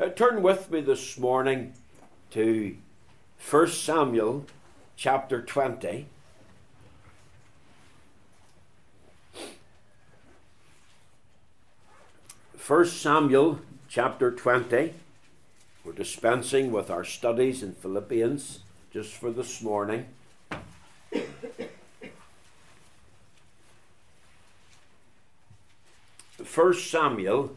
Uh, 0.00 0.08
turn 0.08 0.42
with 0.42 0.70
me 0.70 0.80
this 0.80 1.18
morning 1.18 1.72
to 2.30 2.76
1 3.50 3.66
Samuel 3.66 4.46
chapter 4.94 5.42
20. 5.42 6.06
First 12.56 13.02
Samuel 13.02 13.58
chapter 13.88 14.30
20. 14.30 14.94
We're 15.84 15.92
dispensing 15.92 16.70
with 16.70 16.90
our 16.90 17.02
studies 17.02 17.64
in 17.64 17.72
Philippians 17.72 18.60
just 18.92 19.14
for 19.14 19.32
this 19.32 19.60
morning. 19.60 20.06
First 26.44 26.88
Samuel 26.88 27.56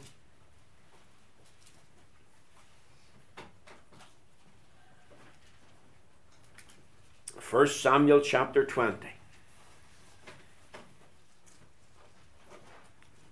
First 7.52 7.82
Samuel 7.82 8.22
chapter 8.22 8.64
20. 8.64 9.08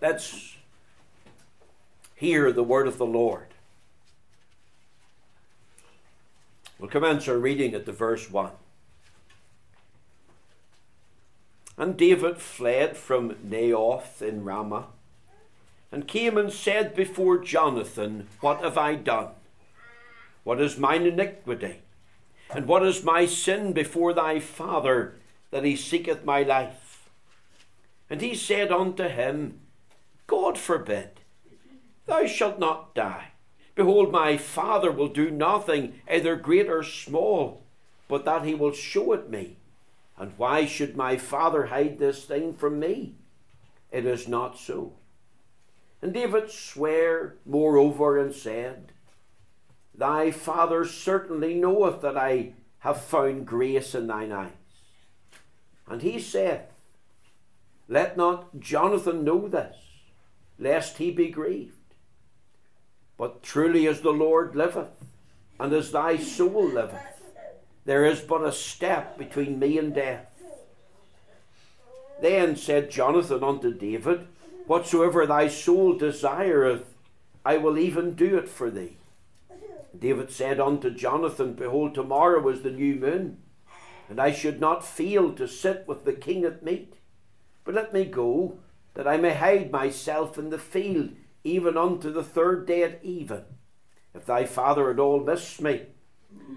Let's 0.02 0.58
hear 2.16 2.52
the 2.52 2.62
word 2.62 2.86
of 2.86 2.98
the 2.98 3.06
Lord. 3.06 3.46
We'll 6.78 6.90
commence 6.90 7.30
our 7.30 7.38
reading 7.38 7.74
at 7.74 7.86
the 7.86 7.94
verse 7.94 8.30
1. 8.30 8.52
And 11.78 11.96
David 11.96 12.40
fled 12.40 12.98
from 12.98 13.36
Naioth 13.36 14.22
in 14.22 14.44
Ramah, 14.44 14.88
and 15.94 16.10
came 16.10 16.38
and 16.38 16.52
said 16.52 16.94
before 16.94 17.38
Jonathan, 17.38 18.28
What 18.42 18.60
have 18.60 18.78
I 18.78 18.96
done? 18.96 19.30
What 20.44 20.60
is 20.60 20.78
mine 20.78 21.06
iniquity? 21.06 21.84
And 22.50 22.68
what 22.68 22.84
is 22.84 23.04
my 23.04 23.26
sin 23.26 23.74
before 23.74 24.14
thy 24.14 24.40
father, 24.40 25.16
that 25.52 25.64
he 25.64 25.76
seeketh 25.76 26.26
my 26.26 26.42
life? 26.42 27.10
And 28.10 28.22
he 28.22 28.34
said 28.34 28.72
unto 28.72 29.08
him, 29.08 29.60
God 30.26 30.58
forbid, 30.58 31.22
thou 32.08 32.26
shalt 32.26 32.60
not 32.60 32.96
die. 32.96 33.32
Behold, 33.76 34.12
my 34.12 34.36
father 34.36 34.92
will 34.92 35.08
do 35.08 35.30
nothing, 35.30 36.02
either 36.10 36.36
great 36.36 36.68
or 36.68 36.84
small, 36.84 37.64
but 38.08 38.26
that 38.26 38.44
he 38.44 38.56
will 38.56 38.74
show 38.74 39.14
it 39.14 39.30
me. 39.30 39.58
And 40.18 40.34
why 40.36 40.66
should 40.66 40.98
my 40.98 41.18
father 41.18 41.68
hide 41.68 41.98
this 41.98 42.26
thing 42.26 42.54
from 42.54 42.80
me? 42.80 43.16
It 43.92 44.06
is 44.06 44.28
not 44.28 44.58
so. 44.58 44.94
And 46.02 46.14
David 46.14 46.52
sware 46.52 47.36
moreover 47.46 48.18
and 48.18 48.34
said, 48.34 48.92
Thy 50.00 50.32
father 50.32 50.86
certainly 50.86 51.56
knoweth 51.56 52.00
that 52.02 52.16
I 52.18 52.54
have 52.80 53.02
found 53.04 53.46
grace 53.46 53.94
in 53.94 54.08
thine 54.08 54.32
eyes. 54.32 54.52
And 55.90 56.02
he 56.02 56.20
saith, 56.20 56.62
Let 57.90 58.16
not 58.16 58.62
Jonathan 58.62 59.26
know 59.26 59.50
this, 59.50 59.76
lest 60.58 61.00
he 61.00 61.12
be 61.12 61.28
grieved. 61.28 61.76
But 63.18 63.44
truly 63.44 63.88
as 63.88 64.00
the 64.00 64.12
Lord 64.14 64.56
liveth, 64.56 65.04
and 65.60 65.74
as 65.74 65.92
thy 65.92 66.16
soul 66.16 66.70
liveth, 66.70 67.22
there 67.84 68.06
is 68.06 68.22
but 68.22 68.46
a 68.46 68.54
step 68.54 69.18
between 69.18 69.60
me 69.60 69.78
and 69.78 69.94
death. 69.94 70.28
Then 72.22 72.56
said 72.56 72.90
Jonathan 72.90 73.44
unto 73.44 73.74
David, 73.74 74.28
Whatsoever 74.66 75.26
thy 75.26 75.50
soul 75.50 75.98
desireth, 75.98 76.86
I 77.44 77.58
will 77.58 77.78
even 77.78 78.14
do 78.14 78.38
it 78.38 78.48
for 78.48 78.70
thee. 78.70 78.99
David 79.98 80.32
said 80.32 80.60
unto 80.60 80.90
Jonathan, 80.90 81.54
Behold, 81.54 81.96
tomorrow 81.96 82.48
is 82.50 82.62
the 82.62 82.72
new 82.72 82.96
moon, 82.96 83.38
and 84.08 84.20
I 84.20 84.32
should 84.32 84.60
not 84.60 84.86
fail 84.86 85.34
to 85.34 85.48
sit 85.48 85.86
with 85.88 86.06
the 86.06 86.14
king 86.14 86.44
at 86.44 86.64
meat. 86.64 86.96
But 87.64 87.76
let 87.76 87.94
me 87.94 88.06
go, 88.06 88.60
that 88.94 89.08
I 89.08 89.18
may 89.18 89.34
hide 89.34 89.72
myself 89.72 90.38
in 90.38 90.50
the 90.50 90.58
field, 90.58 91.12
even 91.44 91.78
unto 91.78 92.12
the 92.12 92.24
third 92.24 92.66
day 92.66 92.84
at 92.84 93.00
even. 93.04 93.44
If 94.14 94.26
thy 94.26 94.46
father 94.46 94.90
at 94.90 95.00
all 95.00 95.20
miss 95.20 95.62
me, 95.62 95.84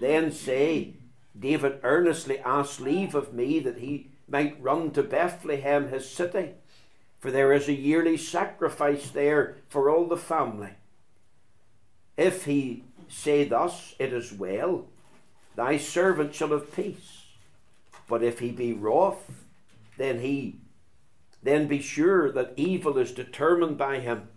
then 0.01 0.33
say, 0.33 0.95
David 1.39 1.81
earnestly 1.83 2.39
asked 2.41 2.81
leave 2.81 3.15
of 3.15 3.33
me 3.33 3.61
that 3.61 3.79
he 3.79 4.11
might 4.29 4.63
run 4.63 4.91
to 4.93 5.03
Bethlehem 5.03 5.89
his 5.89 6.09
city, 6.09 6.53
for 7.19 7.31
there 7.31 7.53
is 7.53 7.69
a 7.69 7.73
yearly 7.73 8.17
sacrifice 8.17 9.11
there 9.11 9.59
for 9.69 9.89
all 9.89 10.07
the 10.07 10.17
family. 10.17 10.71
If 12.17 12.45
he 12.45 12.85
say 13.09 13.45
thus, 13.45 13.95
It 13.99 14.13
is 14.13 14.33
well, 14.33 14.87
thy 15.57 15.77
servant 15.77 16.35
shall 16.35 16.49
have 16.49 16.75
peace. 16.75 17.27
But 18.09 18.23
if 18.23 18.41
he 18.41 18.51
be 18.51 18.73
wroth, 18.73 19.31
then 19.97 20.21
he 20.21 20.57
then 21.43 21.67
be 21.67 21.81
sure 21.81 22.31
that 22.31 22.53
evil 22.57 22.99
is 22.99 23.11
determined 23.13 23.77
by 23.77 23.99
him. 23.99 24.29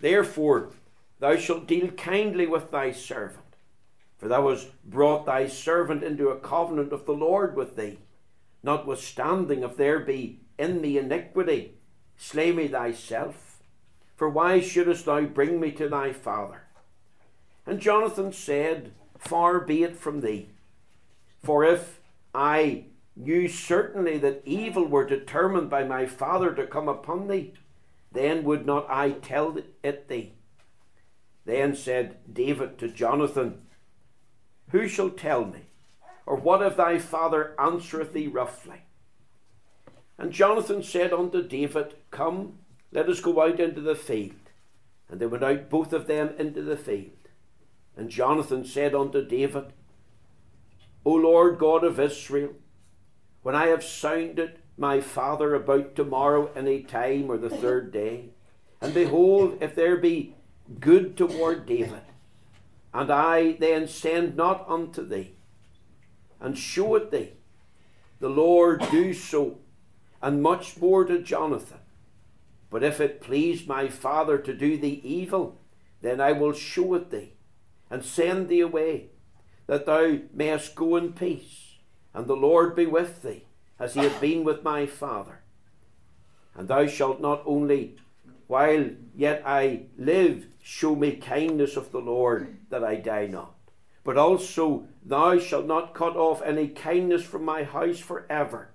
Therefore 0.00 0.70
thou 1.18 1.36
shalt 1.36 1.66
deal 1.66 1.88
kindly 1.88 2.46
with 2.46 2.70
thy 2.70 2.92
servant, 2.92 3.56
for 4.18 4.28
thou 4.28 4.50
hast 4.50 4.68
brought 4.84 5.24
thy 5.24 5.46
servant 5.46 6.04
into 6.04 6.28
a 6.28 6.38
covenant 6.38 6.92
of 6.92 7.06
the 7.06 7.12
Lord 7.12 7.56
with 7.56 7.76
thee. 7.76 7.98
Notwithstanding, 8.62 9.62
if 9.62 9.76
there 9.76 10.00
be 10.00 10.40
in 10.58 10.80
me 10.80 10.98
iniquity, 10.98 11.74
slay 12.16 12.52
me 12.52 12.68
thyself. 12.68 13.62
For 14.16 14.28
why 14.28 14.60
shouldest 14.60 15.06
thou 15.06 15.22
bring 15.22 15.60
me 15.60 15.72
to 15.72 15.88
thy 15.88 16.12
father? 16.12 16.63
And 17.66 17.80
Jonathan 17.80 18.32
said, 18.32 18.92
Far 19.18 19.60
be 19.60 19.82
it 19.82 19.96
from 19.96 20.20
thee. 20.20 20.50
For 21.42 21.64
if 21.64 22.00
I 22.34 22.84
knew 23.16 23.48
certainly 23.48 24.18
that 24.18 24.42
evil 24.44 24.86
were 24.86 25.06
determined 25.06 25.70
by 25.70 25.84
my 25.84 26.06
father 26.06 26.52
to 26.54 26.66
come 26.66 26.88
upon 26.88 27.28
thee, 27.28 27.54
then 28.12 28.44
would 28.44 28.66
not 28.66 28.86
I 28.90 29.12
tell 29.12 29.56
it 29.82 30.08
thee. 30.08 30.32
Then 31.44 31.74
said 31.74 32.16
David 32.32 32.78
to 32.78 32.88
Jonathan, 32.88 33.62
Who 34.70 34.88
shall 34.88 35.10
tell 35.10 35.44
me? 35.44 35.60
Or 36.26 36.36
what 36.36 36.62
if 36.62 36.76
thy 36.76 36.98
father 36.98 37.54
answereth 37.58 38.12
thee 38.12 38.28
roughly? 38.28 38.82
And 40.16 40.32
Jonathan 40.32 40.82
said 40.82 41.12
unto 41.12 41.46
David, 41.46 41.94
Come, 42.10 42.58
let 42.92 43.08
us 43.08 43.20
go 43.20 43.42
out 43.42 43.60
into 43.60 43.80
the 43.80 43.96
field. 43.96 44.32
And 45.08 45.20
they 45.20 45.26
went 45.26 45.44
out 45.44 45.68
both 45.68 45.92
of 45.92 46.06
them 46.06 46.34
into 46.38 46.62
the 46.62 46.76
field. 46.76 47.13
And 47.96 48.10
Jonathan 48.10 48.64
said 48.64 48.94
unto 48.94 49.24
David, 49.24 49.72
O 51.04 51.12
Lord 51.12 51.58
God 51.58 51.84
of 51.84 52.00
Israel, 52.00 52.54
when 53.42 53.54
I 53.54 53.66
have 53.66 53.84
sounded 53.84 54.58
my 54.76 55.00
father 55.00 55.54
about 55.54 55.94
tomorrow 55.94 56.50
any 56.56 56.82
time 56.82 57.30
or 57.30 57.36
the 57.36 57.50
third 57.50 57.92
day, 57.92 58.30
and 58.80 58.92
behold, 58.92 59.58
if 59.60 59.74
there 59.74 59.96
be 59.96 60.34
good 60.80 61.16
toward 61.16 61.66
David, 61.66 62.00
and 62.92 63.10
I 63.10 63.52
then 63.52 63.86
send 63.86 64.34
not 64.34 64.64
unto 64.68 65.06
thee, 65.06 65.34
and 66.40 66.58
show 66.58 66.94
it 66.96 67.10
thee, 67.10 67.34
the 68.18 68.28
Lord 68.28 68.84
do 68.90 69.12
so, 69.12 69.58
and 70.22 70.42
much 70.42 70.78
more 70.78 71.04
to 71.04 71.22
Jonathan. 71.22 71.78
But 72.70 72.82
if 72.82 73.00
it 73.00 73.20
please 73.20 73.66
my 73.66 73.88
father 73.88 74.38
to 74.38 74.54
do 74.54 74.76
thee 74.76 75.00
evil, 75.04 75.60
then 76.00 76.20
I 76.20 76.32
will 76.32 76.52
show 76.52 76.94
it 76.94 77.10
thee 77.10 77.34
and 77.90 78.04
send 78.04 78.48
thee 78.48 78.60
away, 78.60 79.10
that 79.66 79.86
thou 79.86 80.18
mayest 80.32 80.74
go 80.74 80.96
in 80.96 81.12
peace, 81.12 81.76
and 82.12 82.26
the 82.26 82.36
Lord 82.36 82.74
be 82.74 82.86
with 82.86 83.22
thee, 83.22 83.46
as 83.78 83.94
he 83.94 84.00
hath 84.00 84.20
been 84.20 84.44
with 84.44 84.62
my 84.62 84.86
father. 84.86 85.40
And 86.54 86.68
thou 86.68 86.86
shalt 86.86 87.20
not 87.20 87.42
only, 87.44 87.96
while 88.46 88.90
yet 89.14 89.42
I 89.44 89.86
live, 89.98 90.46
show 90.62 90.94
me 90.94 91.16
kindness 91.16 91.76
of 91.76 91.90
the 91.90 92.00
Lord, 92.00 92.58
that 92.70 92.84
I 92.84 92.96
die 92.96 93.26
not, 93.26 93.54
but 94.04 94.16
also 94.16 94.86
thou 95.04 95.38
shalt 95.38 95.66
not 95.66 95.94
cut 95.94 96.16
off 96.16 96.42
any 96.42 96.68
kindness 96.68 97.24
from 97.24 97.44
my 97.44 97.64
house 97.64 97.98
for 97.98 98.26
ever. 98.30 98.70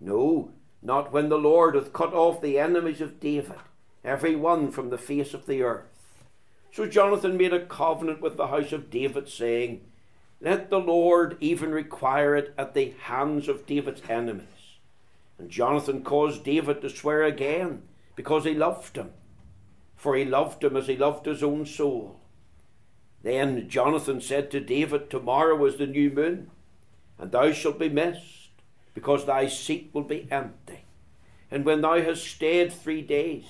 No, 0.00 0.52
not 0.82 1.12
when 1.12 1.30
the 1.30 1.38
Lord 1.38 1.74
hath 1.74 1.92
cut 1.92 2.12
off 2.12 2.40
the 2.40 2.58
enemies 2.58 3.00
of 3.00 3.18
David, 3.18 3.58
every 4.04 4.36
one 4.36 4.70
from 4.70 4.90
the 4.90 4.98
face 4.98 5.34
of 5.34 5.46
the 5.46 5.62
earth. 5.62 5.93
So 6.74 6.86
Jonathan 6.86 7.36
made 7.36 7.52
a 7.52 7.64
covenant 7.64 8.20
with 8.20 8.36
the 8.36 8.48
house 8.48 8.72
of 8.72 8.90
David, 8.90 9.28
saying, 9.28 9.82
Let 10.40 10.70
the 10.70 10.80
Lord 10.80 11.36
even 11.38 11.70
require 11.70 12.34
it 12.34 12.52
at 12.58 12.74
the 12.74 12.94
hands 13.02 13.48
of 13.48 13.64
David's 13.64 14.02
enemies. 14.08 14.80
And 15.38 15.48
Jonathan 15.48 16.02
caused 16.02 16.42
David 16.42 16.82
to 16.82 16.90
swear 16.90 17.22
again, 17.22 17.82
because 18.16 18.42
he 18.42 18.54
loved 18.54 18.96
him, 18.96 19.12
for 19.94 20.16
he 20.16 20.24
loved 20.24 20.64
him 20.64 20.76
as 20.76 20.88
he 20.88 20.96
loved 20.96 21.26
his 21.26 21.44
own 21.44 21.64
soul. 21.64 22.18
Then 23.22 23.68
Jonathan 23.68 24.20
said 24.20 24.50
to 24.50 24.58
David, 24.58 25.10
Tomorrow 25.10 25.64
is 25.66 25.76
the 25.76 25.86
new 25.86 26.10
moon, 26.10 26.50
and 27.20 27.30
thou 27.30 27.52
shalt 27.52 27.78
be 27.78 27.88
missed, 27.88 28.50
because 28.94 29.26
thy 29.26 29.46
seat 29.46 29.90
will 29.92 30.02
be 30.02 30.26
empty. 30.28 30.86
And 31.52 31.64
when 31.64 31.82
thou 31.82 32.02
hast 32.02 32.26
stayed 32.26 32.72
three 32.72 33.02
days, 33.02 33.44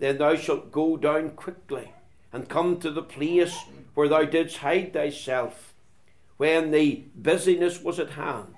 then 0.00 0.18
thou 0.18 0.34
shalt 0.34 0.72
go 0.72 0.96
down 0.96 1.30
quickly 1.30 1.92
and 2.32 2.48
come 2.48 2.78
to 2.78 2.90
the 2.90 3.02
place 3.02 3.56
where 3.94 4.08
thou 4.08 4.24
didst 4.24 4.58
hide 4.58 4.92
thyself, 4.92 5.74
when 6.36 6.70
the 6.70 7.04
busyness 7.16 7.82
was 7.82 7.98
at 7.98 8.10
hand, 8.10 8.54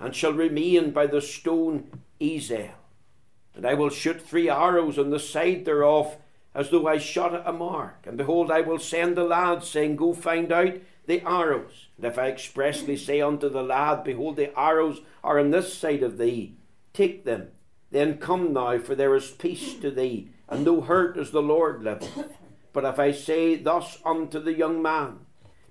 and 0.00 0.14
shall 0.14 0.32
remain 0.32 0.90
by 0.90 1.06
the 1.06 1.20
stone 1.20 2.00
Ezel. 2.20 2.70
And 3.54 3.66
I 3.66 3.74
will 3.74 3.90
shoot 3.90 4.20
three 4.20 4.48
arrows 4.48 4.98
on 4.98 5.10
the 5.10 5.18
side 5.18 5.64
thereof, 5.64 6.16
as 6.54 6.70
though 6.70 6.86
I 6.86 6.98
shot 6.98 7.34
at 7.34 7.46
a 7.46 7.52
mark. 7.52 8.06
And 8.06 8.16
behold, 8.16 8.50
I 8.50 8.62
will 8.62 8.78
send 8.78 9.16
the 9.16 9.24
lad, 9.24 9.62
saying, 9.62 9.96
Go 9.96 10.12
find 10.12 10.52
out 10.52 10.74
the 11.06 11.22
arrows. 11.26 11.88
And 11.96 12.06
if 12.06 12.18
I 12.18 12.28
expressly 12.28 12.96
say 12.96 13.20
unto 13.20 13.48
the 13.48 13.62
lad, 13.62 14.04
Behold, 14.04 14.36
the 14.36 14.58
arrows 14.58 15.00
are 15.22 15.38
on 15.38 15.50
this 15.50 15.74
side 15.74 16.02
of 16.02 16.18
thee, 16.18 16.54
take 16.92 17.24
them. 17.24 17.48
Then 17.90 18.18
come 18.18 18.52
now, 18.52 18.78
for 18.78 18.94
there 18.94 19.14
is 19.14 19.30
peace 19.30 19.74
to 19.74 19.90
thee, 19.90 20.30
and 20.48 20.64
no 20.64 20.80
hurt 20.80 21.16
as 21.16 21.30
the 21.30 21.42
Lord 21.42 21.82
liveth. 21.82 22.32
But 22.72 22.84
if 22.84 22.98
I 22.98 23.10
say 23.12 23.56
thus 23.56 23.98
unto 24.04 24.38
the 24.38 24.52
young 24.52 24.82
man, 24.82 25.20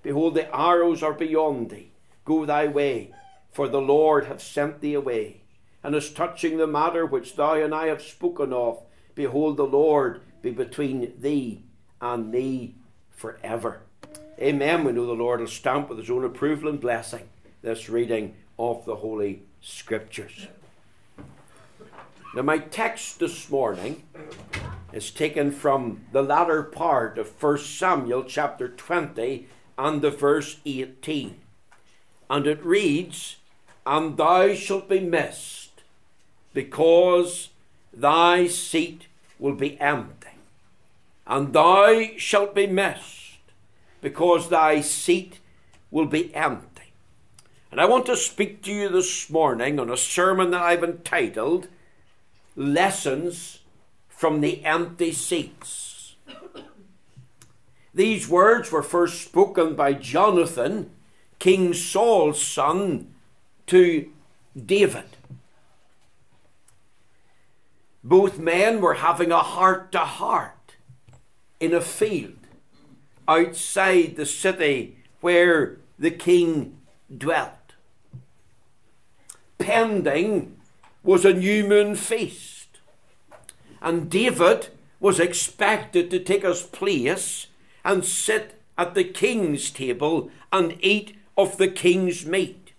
Behold, 0.06 0.36
the 0.36 0.56
arrows 0.56 1.02
are 1.02 1.12
beyond 1.12 1.70
thee, 1.70 1.90
go 2.24 2.46
thy 2.46 2.68
way, 2.68 3.12
for 3.50 3.66
the 3.66 3.80
Lord 3.80 4.26
hath 4.26 4.40
sent 4.40 4.80
thee 4.80 4.94
away. 4.94 5.40
And 5.82 5.96
as 5.96 6.12
touching 6.12 6.58
the 6.58 6.68
matter 6.68 7.04
which 7.04 7.34
thou 7.34 7.54
and 7.54 7.74
I 7.74 7.86
have 7.86 8.00
spoken 8.00 8.52
of, 8.52 8.84
behold, 9.16 9.56
the 9.56 9.64
Lord 9.64 10.20
be 10.42 10.52
between 10.52 11.12
thee 11.18 11.64
and 12.00 12.30
me 12.30 12.76
forever. 13.10 13.80
Amen. 14.38 14.84
We 14.84 14.92
know 14.92 15.06
the 15.06 15.12
Lord 15.12 15.40
will 15.40 15.48
stamp 15.48 15.88
with 15.88 15.98
his 15.98 16.10
own 16.10 16.24
approval 16.24 16.68
and 16.68 16.80
blessing 16.80 17.28
this 17.62 17.88
reading 17.88 18.36
of 18.60 18.84
the 18.84 18.94
Holy 18.94 19.42
Scriptures. 19.60 20.46
Now, 22.36 22.42
my 22.42 22.58
text 22.58 23.18
this 23.18 23.48
morning 23.48 24.02
is 24.92 25.10
taken 25.10 25.50
from 25.50 26.04
the 26.12 26.20
latter 26.20 26.62
part 26.62 27.16
of 27.16 27.42
1 27.42 27.56
Samuel 27.56 28.24
chapter 28.24 28.68
20 28.68 29.48
and 29.78 30.02
the 30.02 30.10
verse 30.10 30.58
18. 30.66 31.38
And 32.28 32.46
it 32.46 32.62
reads, 32.62 33.36
And 33.86 34.18
thou 34.18 34.52
shalt 34.52 34.86
be 34.86 35.00
missed, 35.00 35.82
because 36.52 37.48
thy 37.90 38.48
seat 38.48 39.06
will 39.38 39.54
be 39.54 39.80
empty. 39.80 40.36
And 41.26 41.54
thou 41.54 42.08
shalt 42.18 42.54
be 42.54 42.66
missed, 42.66 43.38
because 44.02 44.50
thy 44.50 44.82
seat 44.82 45.38
will 45.90 46.04
be 46.04 46.34
empty. 46.34 46.92
And 47.72 47.80
I 47.80 47.86
want 47.86 48.04
to 48.06 48.16
speak 48.16 48.62
to 48.64 48.72
you 48.74 48.90
this 48.90 49.30
morning 49.30 49.80
on 49.80 49.88
a 49.88 49.96
sermon 49.96 50.50
that 50.50 50.60
I've 50.60 50.84
entitled 50.84 51.68
Lessons 52.56 53.60
from 54.08 54.40
the 54.40 54.64
Empty 54.64 55.12
Seats. 55.12 56.16
These 57.94 58.28
words 58.28 58.72
were 58.72 58.82
first 58.82 59.22
spoken 59.22 59.74
by 59.74 59.92
Jonathan, 59.92 60.90
King 61.38 61.74
Saul's 61.74 62.42
son, 62.42 63.12
to 63.66 64.10
David. 64.56 65.04
Both 68.02 68.38
men 68.38 68.80
were 68.80 68.94
having 68.94 69.32
a 69.32 69.38
heart 69.38 69.92
to 69.92 69.98
heart 69.98 70.76
in 71.60 71.74
a 71.74 71.80
field 71.80 72.38
outside 73.28 74.16
the 74.16 74.26
city 74.26 74.98
where 75.20 75.78
the 75.98 76.10
king 76.10 76.78
dwelt. 77.14 77.74
Pending 79.58 80.55
was 81.06 81.24
a 81.24 81.32
new 81.32 81.66
moon 81.66 81.94
feast, 81.94 82.80
and 83.80 84.10
David 84.10 84.68
was 84.98 85.20
expected 85.20 86.10
to 86.10 86.18
take 86.18 86.42
his 86.42 86.62
place 86.62 87.46
and 87.84 88.04
sit 88.04 88.60
at 88.76 88.94
the 88.94 89.04
king's 89.04 89.70
table 89.70 90.30
and 90.52 90.76
eat 90.80 91.16
of 91.38 91.58
the 91.58 91.68
king's 91.68 92.26
meat. 92.26 92.72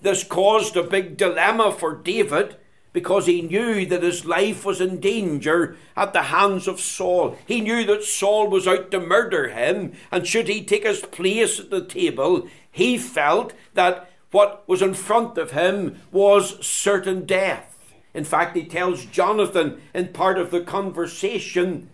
This 0.00 0.24
caused 0.24 0.74
a 0.76 0.82
big 0.82 1.18
dilemma 1.18 1.70
for 1.70 1.94
David 1.94 2.56
because 2.94 3.26
he 3.26 3.42
knew 3.42 3.84
that 3.86 4.02
his 4.02 4.24
life 4.24 4.64
was 4.64 4.80
in 4.80 4.98
danger 5.00 5.76
at 5.96 6.14
the 6.14 6.22
hands 6.22 6.66
of 6.66 6.80
Saul. 6.80 7.36
He 7.46 7.60
knew 7.60 7.84
that 7.84 8.04
Saul 8.04 8.48
was 8.48 8.66
out 8.66 8.90
to 8.92 9.00
murder 9.00 9.48
him, 9.48 9.92
and 10.10 10.26
should 10.26 10.48
he 10.48 10.64
take 10.64 10.86
his 10.86 11.02
place 11.02 11.60
at 11.60 11.68
the 11.68 11.84
table, 11.84 12.48
he 12.70 12.96
felt 12.96 13.52
that 13.74 14.08
what 14.34 14.68
was 14.68 14.82
in 14.82 14.92
front 14.92 15.38
of 15.38 15.52
him 15.52 16.02
was 16.10 16.58
certain 16.66 17.24
death. 17.24 17.94
In 18.12 18.24
fact, 18.24 18.56
he 18.56 18.64
tells 18.64 19.04
Jonathan 19.04 19.80
in 19.94 20.08
part 20.08 20.38
of 20.38 20.50
the 20.50 20.60
conversation 20.60 21.88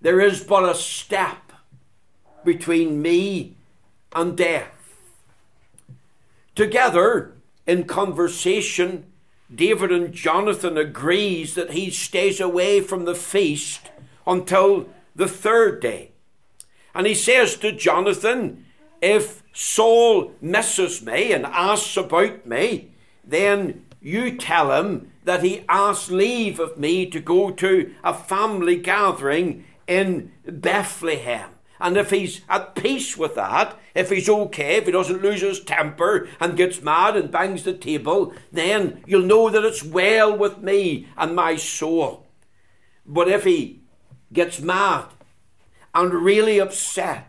there 0.00 0.20
is 0.20 0.42
but 0.42 0.66
a 0.66 0.74
step 0.74 1.52
between 2.46 3.02
me 3.02 3.56
and 4.14 4.38
death. 4.38 4.72
Together, 6.54 7.34
in 7.66 7.84
conversation, 7.84 9.04
David 9.54 9.92
and 9.92 10.14
Jonathan 10.14 10.78
agrees 10.78 11.54
that 11.56 11.72
he 11.72 11.90
stays 11.90 12.40
away 12.40 12.80
from 12.80 13.04
the 13.04 13.14
feast 13.14 13.90
until 14.26 14.88
the 15.14 15.28
third 15.28 15.82
day. 15.82 16.12
And 16.94 17.06
he 17.06 17.14
says 17.14 17.54
to 17.56 17.70
Jonathan, 17.70 18.64
if 19.00 19.42
Saul 19.52 20.32
misses 20.40 21.02
me 21.02 21.32
and 21.32 21.46
asks 21.46 21.96
about 21.96 22.46
me, 22.46 22.92
then 23.24 23.84
you 24.00 24.36
tell 24.36 24.72
him 24.72 25.12
that 25.24 25.42
he 25.42 25.64
asked 25.68 26.10
leave 26.10 26.58
of 26.60 26.78
me 26.78 27.06
to 27.06 27.20
go 27.20 27.50
to 27.50 27.94
a 28.02 28.14
family 28.14 28.76
gathering 28.76 29.64
in 29.86 30.32
Bethlehem. 30.46 31.50
And 31.80 31.96
if 31.96 32.10
he's 32.10 32.40
at 32.48 32.74
peace 32.74 33.16
with 33.16 33.36
that, 33.36 33.78
if 33.94 34.10
he's 34.10 34.28
okay, 34.28 34.76
if 34.76 34.86
he 34.86 34.92
doesn't 34.92 35.22
lose 35.22 35.42
his 35.42 35.62
temper 35.62 36.28
and 36.40 36.56
gets 36.56 36.82
mad 36.82 37.16
and 37.16 37.30
bangs 37.30 37.62
the 37.62 37.72
table, 37.72 38.32
then 38.50 39.02
you'll 39.06 39.22
know 39.22 39.48
that 39.48 39.64
it's 39.64 39.84
well 39.84 40.36
with 40.36 40.58
me 40.58 41.08
and 41.16 41.36
my 41.36 41.56
soul. 41.56 42.26
But 43.06 43.28
if 43.28 43.44
he 43.44 43.82
gets 44.32 44.60
mad 44.60 45.06
and 45.94 46.12
really 46.12 46.58
upset 46.58 47.27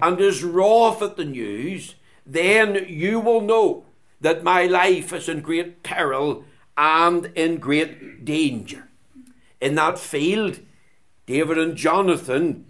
and 0.00 0.20
is 0.20 0.44
wroth 0.44 1.02
at 1.02 1.16
the 1.16 1.24
news, 1.24 1.94
then 2.26 2.86
you 2.88 3.20
will 3.20 3.40
know 3.40 3.84
that 4.20 4.42
my 4.42 4.64
life 4.66 5.12
is 5.12 5.28
in 5.28 5.40
great 5.40 5.82
peril 5.82 6.44
and 6.76 7.26
in 7.34 7.58
great 7.58 8.24
danger. 8.24 8.88
In 9.60 9.74
that 9.76 9.98
field, 9.98 10.60
David 11.26 11.58
and 11.58 11.76
Jonathan 11.76 12.66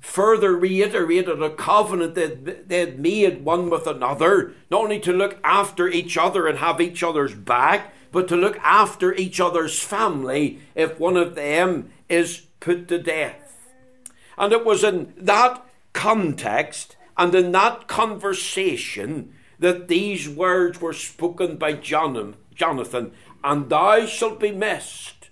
further 0.00 0.56
reiterated 0.56 1.42
a 1.42 1.50
covenant 1.50 2.14
that 2.14 2.68
they 2.68 2.80
had 2.80 2.98
made 2.98 3.44
one 3.44 3.68
with 3.70 3.86
another, 3.86 4.52
not 4.70 4.82
only 4.82 5.00
to 5.00 5.12
look 5.12 5.38
after 5.42 5.88
each 5.88 6.16
other 6.16 6.46
and 6.46 6.58
have 6.58 6.80
each 6.80 7.02
other's 7.02 7.34
back, 7.34 7.92
but 8.12 8.28
to 8.28 8.36
look 8.36 8.58
after 8.60 9.12
each 9.14 9.40
other's 9.40 9.78
family 9.78 10.60
if 10.74 10.98
one 10.98 11.16
of 11.16 11.34
them 11.34 11.90
is 12.08 12.42
put 12.60 12.88
to 12.88 12.98
death. 12.98 13.68
And 14.38 14.52
it 14.52 14.64
was 14.64 14.84
in 14.84 15.12
that 15.16 15.64
context 15.96 16.96
and 17.16 17.34
in 17.34 17.50
that 17.52 17.88
conversation 17.88 19.32
that 19.58 19.88
these 19.88 20.28
words 20.28 20.80
were 20.80 20.92
spoken 20.92 21.56
by 21.56 21.72
Jonathan, 21.72 23.12
and 23.42 23.70
thou 23.70 24.04
shalt 24.04 24.38
be 24.38 24.52
missed, 24.52 25.30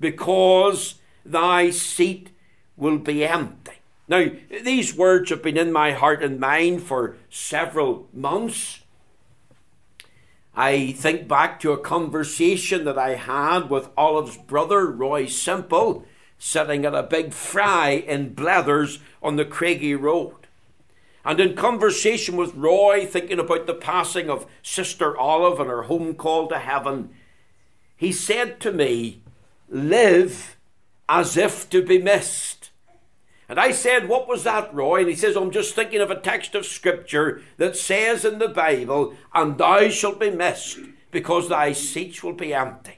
because 0.00 0.94
thy 1.24 1.68
seat 1.68 2.30
will 2.76 2.98
be 2.98 3.24
empty. 3.24 3.72
Now, 4.08 4.30
these 4.62 4.96
words 4.96 5.28
have 5.30 5.42
been 5.42 5.58
in 5.58 5.72
my 5.72 5.92
heart 5.92 6.22
and 6.22 6.40
mind 6.40 6.82
for 6.82 7.16
several 7.28 8.08
months. 8.14 8.80
I 10.54 10.92
think 10.92 11.28
back 11.28 11.60
to 11.60 11.72
a 11.72 11.78
conversation 11.78 12.84
that 12.84 12.96
I 12.96 13.16
had 13.16 13.68
with 13.68 13.90
Olive's 13.96 14.38
brother, 14.38 14.86
Roy 14.86 15.26
Simple, 15.26 16.06
sitting 16.38 16.84
at 16.84 16.94
a 16.94 17.02
big 17.02 17.32
fry 17.32 17.90
in 17.90 18.34
Blethers 18.34 18.98
on 19.22 19.36
the 19.36 19.44
Craigie 19.44 19.94
Road. 19.94 20.34
And 21.24 21.40
in 21.40 21.56
conversation 21.56 22.36
with 22.36 22.54
Roy, 22.54 23.04
thinking 23.04 23.40
about 23.40 23.66
the 23.66 23.74
passing 23.74 24.30
of 24.30 24.46
Sister 24.62 25.16
Olive 25.18 25.58
and 25.58 25.68
her 25.68 25.82
home 25.82 26.14
call 26.14 26.46
to 26.48 26.58
heaven, 26.58 27.10
he 27.96 28.12
said 28.12 28.60
to 28.60 28.72
me, 28.72 29.22
Live 29.68 30.56
as 31.08 31.36
if 31.36 31.68
to 31.70 31.82
be 31.82 31.98
missed. 32.00 32.70
And 33.48 33.58
I 33.58 33.72
said, 33.72 34.08
What 34.08 34.28
was 34.28 34.44
that, 34.44 34.72
Roy? 34.74 35.00
And 35.00 35.08
he 35.08 35.16
says, 35.16 35.36
I'm 35.36 35.50
just 35.50 35.74
thinking 35.74 36.00
of 36.00 36.10
a 36.10 36.20
text 36.20 36.54
of 36.54 36.66
scripture 36.66 37.42
that 37.56 37.76
says 37.76 38.24
in 38.24 38.38
the 38.38 38.48
Bible, 38.48 39.14
And 39.34 39.58
thou 39.58 39.88
shalt 39.88 40.20
be 40.20 40.30
missed, 40.30 40.78
because 41.10 41.48
thy 41.48 41.72
seats 41.72 42.22
will 42.22 42.34
be 42.34 42.54
empty. 42.54 42.95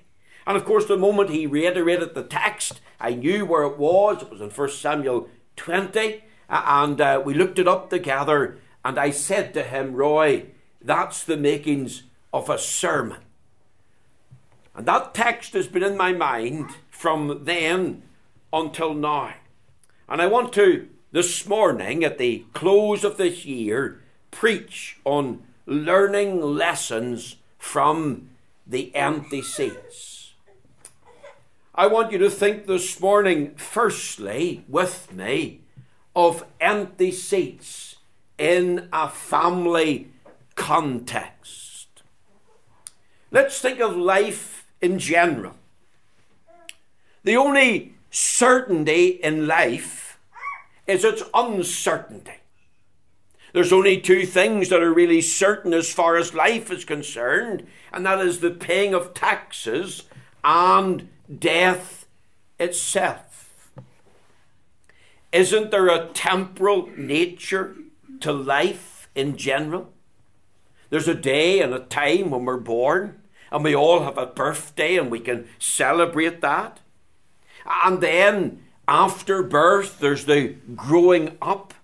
And 0.48 0.56
of 0.56 0.64
course, 0.64 0.86
the 0.86 0.96
moment 0.96 1.28
he 1.28 1.46
reiterated 1.46 2.14
the 2.14 2.22
text, 2.22 2.80
I 2.98 3.10
knew 3.10 3.44
where 3.44 3.64
it 3.64 3.76
was. 3.76 4.22
It 4.22 4.30
was 4.30 4.40
in 4.40 4.48
1 4.48 4.70
Samuel 4.70 5.28
20. 5.56 6.24
And 6.48 6.98
uh, 7.02 7.22
we 7.22 7.34
looked 7.34 7.58
it 7.58 7.68
up 7.68 7.90
together. 7.90 8.56
And 8.82 8.98
I 8.98 9.10
said 9.10 9.52
to 9.52 9.62
him, 9.62 9.92
Roy, 9.92 10.46
that's 10.80 11.22
the 11.22 11.36
makings 11.36 12.04
of 12.32 12.48
a 12.48 12.56
sermon. 12.56 13.18
And 14.74 14.86
that 14.86 15.12
text 15.12 15.52
has 15.52 15.66
been 15.66 15.82
in 15.82 15.98
my 15.98 16.14
mind 16.14 16.70
from 16.88 17.44
then 17.44 18.02
until 18.50 18.94
now. 18.94 19.34
And 20.08 20.22
I 20.22 20.28
want 20.28 20.54
to 20.54 20.88
this 21.12 21.46
morning 21.46 22.04
at 22.04 22.16
the 22.16 22.46
close 22.54 23.04
of 23.04 23.18
this 23.18 23.44
year 23.44 24.00
preach 24.30 24.98
on 25.04 25.42
learning 25.66 26.40
lessons 26.40 27.36
from 27.58 28.30
the 28.66 28.96
empty 28.96 29.42
seats. 29.42 30.17
I 31.78 31.86
want 31.86 32.10
you 32.10 32.18
to 32.18 32.28
think 32.28 32.66
this 32.66 33.00
morning, 33.00 33.54
firstly, 33.54 34.64
with 34.66 35.12
me, 35.12 35.60
of 36.16 36.44
empty 36.60 37.12
seats 37.12 37.94
in 38.36 38.88
a 38.92 39.08
family 39.08 40.08
context. 40.56 42.02
Let's 43.30 43.60
think 43.60 43.78
of 43.78 43.96
life 43.96 44.66
in 44.80 44.98
general. 44.98 45.54
The 47.22 47.36
only 47.36 47.94
certainty 48.10 49.10
in 49.10 49.46
life 49.46 50.18
is 50.84 51.04
its 51.04 51.22
uncertainty. 51.32 52.40
There's 53.52 53.72
only 53.72 54.00
two 54.00 54.26
things 54.26 54.68
that 54.70 54.82
are 54.82 54.92
really 54.92 55.20
certain 55.20 55.72
as 55.72 55.92
far 55.92 56.16
as 56.16 56.34
life 56.34 56.72
is 56.72 56.84
concerned, 56.84 57.68
and 57.92 58.04
that 58.04 58.18
is 58.18 58.40
the 58.40 58.50
paying 58.50 58.94
of 58.94 59.14
taxes 59.14 60.02
and 60.42 61.08
death 61.36 62.06
itself. 62.58 63.70
Isn't 65.32 65.70
there 65.70 65.88
a 65.88 66.08
temporal 66.08 66.88
nature 66.96 67.76
to 68.20 68.32
life 68.32 69.08
in 69.14 69.36
general? 69.36 69.92
There's 70.90 71.08
a 71.08 71.14
day 71.14 71.60
and 71.60 71.74
a 71.74 71.80
time 71.80 72.30
when 72.30 72.44
we're 72.46 72.56
born, 72.56 73.20
and 73.52 73.62
we 73.62 73.74
all 73.74 74.04
have 74.04 74.16
a 74.16 74.26
birthday 74.26 74.96
and 74.96 75.10
we 75.10 75.20
can 75.20 75.46
celebrate 75.58 76.40
that. 76.40 76.80
And 77.84 78.00
then 78.00 78.64
after 78.86 79.42
birth, 79.42 79.98
there's 80.00 80.24
the 80.24 80.56
growing 80.74 81.36
up 81.42 81.74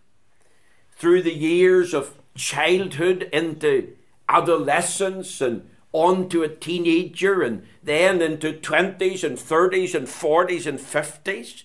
through 0.97 1.23
the 1.23 1.35
years 1.35 1.93
of 1.93 2.17
childhood 2.35 3.29
into 3.33 3.95
adolescence 4.29 5.43
and 5.43 5.69
on 5.95 6.29
to 6.29 6.43
a 6.43 6.49
teenager 6.49 7.41
and 7.41 7.65
then 7.83 8.21
into 8.21 8.53
20s 8.53 9.23
and 9.23 9.39
30s 9.39 9.95
and 9.95 10.09
40s 10.09 10.67
and 10.67 10.79
50s. 10.79 11.63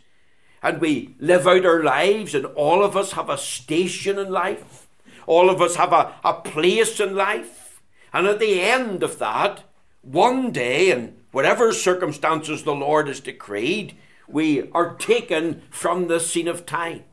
And 0.61 0.79
we 0.79 1.15
live 1.19 1.47
out 1.47 1.65
our 1.65 1.83
lives, 1.83 2.35
and 2.35 2.45
all 2.45 2.83
of 2.83 2.95
us 2.95 3.13
have 3.13 3.29
a 3.29 3.37
station 3.37 4.19
in 4.19 4.29
life. 4.29 4.87
All 5.25 5.49
of 5.49 5.61
us 5.61 5.77
have 5.77 5.91
a, 5.91 6.13
a 6.23 6.33
place 6.35 6.99
in 6.99 7.15
life. 7.15 7.81
And 8.13 8.27
at 8.27 8.39
the 8.39 8.61
end 8.61 9.01
of 9.01 9.19
that, 9.19 9.63
one 10.01 10.51
day, 10.51 10.91
in 10.91 11.17
whatever 11.31 11.73
circumstances 11.73 12.63
the 12.63 12.75
Lord 12.75 13.07
has 13.07 13.19
decreed, 13.19 13.97
we 14.27 14.69
are 14.71 14.95
taken 14.95 15.63
from 15.71 16.07
the 16.07 16.19
scene 16.19 16.47
of 16.47 16.65
time. 16.65 17.03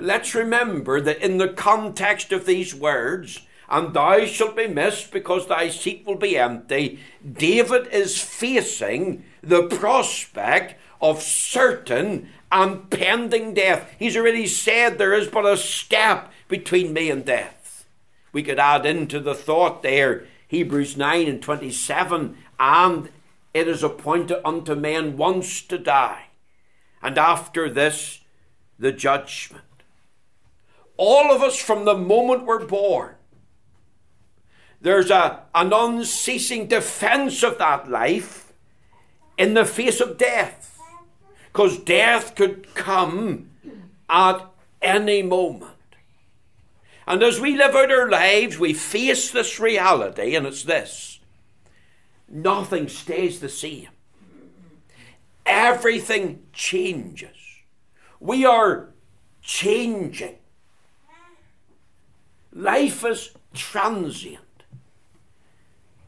Let's 0.00 0.34
remember 0.34 1.00
that 1.00 1.18
in 1.18 1.38
the 1.38 1.48
context 1.48 2.32
of 2.32 2.46
these 2.46 2.74
words, 2.74 3.45
and 3.68 3.94
thou 3.94 4.24
shalt 4.24 4.56
be 4.56 4.66
missed 4.66 5.10
because 5.10 5.46
thy 5.46 5.68
seat 5.68 6.04
will 6.06 6.16
be 6.16 6.36
empty, 6.36 7.00
David 7.30 7.88
is 7.88 8.20
facing 8.20 9.24
the 9.42 9.64
prospect 9.64 10.74
of 11.00 11.22
certain 11.22 12.28
and 12.50 12.88
pending 12.90 13.54
death. 13.54 13.90
He's 13.98 14.16
already 14.16 14.46
said 14.46 14.98
there 14.98 15.14
is 15.14 15.28
but 15.28 15.44
a 15.44 15.56
step 15.56 16.32
between 16.48 16.92
me 16.92 17.10
and 17.10 17.24
death. 17.24 17.86
We 18.32 18.42
could 18.42 18.58
add 18.58 18.86
into 18.86 19.20
the 19.20 19.34
thought 19.34 19.82
there 19.82 20.26
Hebrews 20.48 20.96
9 20.96 21.26
and 21.26 21.42
27 21.42 22.36
and 22.58 23.10
it 23.56 23.68
is 23.68 23.82
appointed 23.82 24.46
unto 24.46 24.74
men 24.74 25.16
once 25.16 25.62
to 25.62 25.78
die, 25.78 26.26
and 27.02 27.16
after 27.16 27.70
this, 27.70 28.20
the 28.78 28.92
judgment. 28.92 29.64
All 30.98 31.34
of 31.34 31.42
us, 31.42 31.56
from 31.58 31.86
the 31.86 31.96
moment 31.96 32.44
we're 32.44 32.66
born, 32.66 33.15
there's 34.80 35.10
a, 35.10 35.42
an 35.54 35.72
unceasing 35.72 36.66
defense 36.66 37.42
of 37.42 37.58
that 37.58 37.90
life 37.90 38.52
in 39.38 39.54
the 39.54 39.64
face 39.64 40.00
of 40.00 40.18
death. 40.18 40.78
Because 41.52 41.78
death 41.78 42.34
could 42.34 42.74
come 42.74 43.50
at 44.08 44.46
any 44.82 45.22
moment. 45.22 45.72
And 47.06 47.22
as 47.22 47.40
we 47.40 47.56
live 47.56 47.74
out 47.74 47.90
our 47.90 48.10
lives, 48.10 48.58
we 48.58 48.74
face 48.74 49.30
this 49.30 49.60
reality, 49.60 50.34
and 50.34 50.46
it's 50.46 50.64
this 50.64 51.16
nothing 52.28 52.88
stays 52.88 53.40
the 53.40 53.48
same. 53.48 53.88
Everything 55.44 56.42
changes. 56.52 57.36
We 58.18 58.44
are 58.44 58.88
changing. 59.42 60.36
Life 62.52 63.04
is 63.04 63.30
transient. 63.54 64.45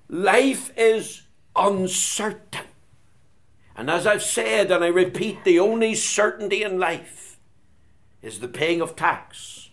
Life 0.08 0.72
is 0.76 1.22
uncertain. 1.54 2.66
And 3.76 3.90
as 3.90 4.06
I've 4.06 4.22
said, 4.22 4.70
and 4.70 4.82
I 4.82 4.88
repeat, 4.88 5.44
the 5.44 5.60
only 5.60 5.94
certainty 5.94 6.62
in 6.62 6.78
life 6.78 7.38
is 8.22 8.40
the 8.40 8.48
paying 8.48 8.80
of 8.80 8.96
tax 8.96 9.70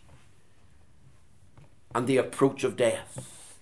and 1.93 2.05
the 2.05 2.17
approach 2.17 2.63
of 2.63 2.75
death. 2.75 3.57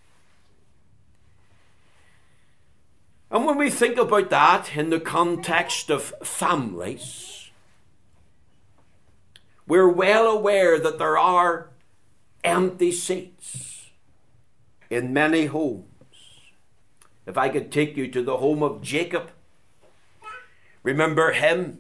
And 3.31 3.45
when 3.45 3.57
we 3.57 3.69
think 3.69 3.97
about 3.97 4.29
that 4.31 4.75
in 4.75 4.89
the 4.89 4.99
context 4.99 5.89
of 5.89 6.13
families, 6.23 7.49
we're 9.65 9.89
well 9.89 10.27
aware 10.27 10.79
that 10.79 10.99
there 10.99 11.17
are 11.17 11.69
empty 12.43 12.91
seats 12.91 13.89
in 14.89 15.13
many 15.13 15.45
homes. 15.45 15.92
If 17.25 17.37
I 17.37 17.49
could 17.49 17.71
take 17.71 17.95
you 17.95 18.07
to 18.09 18.21
the 18.21 18.37
home 18.37 18.61
of 18.61 18.81
Jacob, 18.81 19.31
remember 20.81 21.31
him 21.31 21.79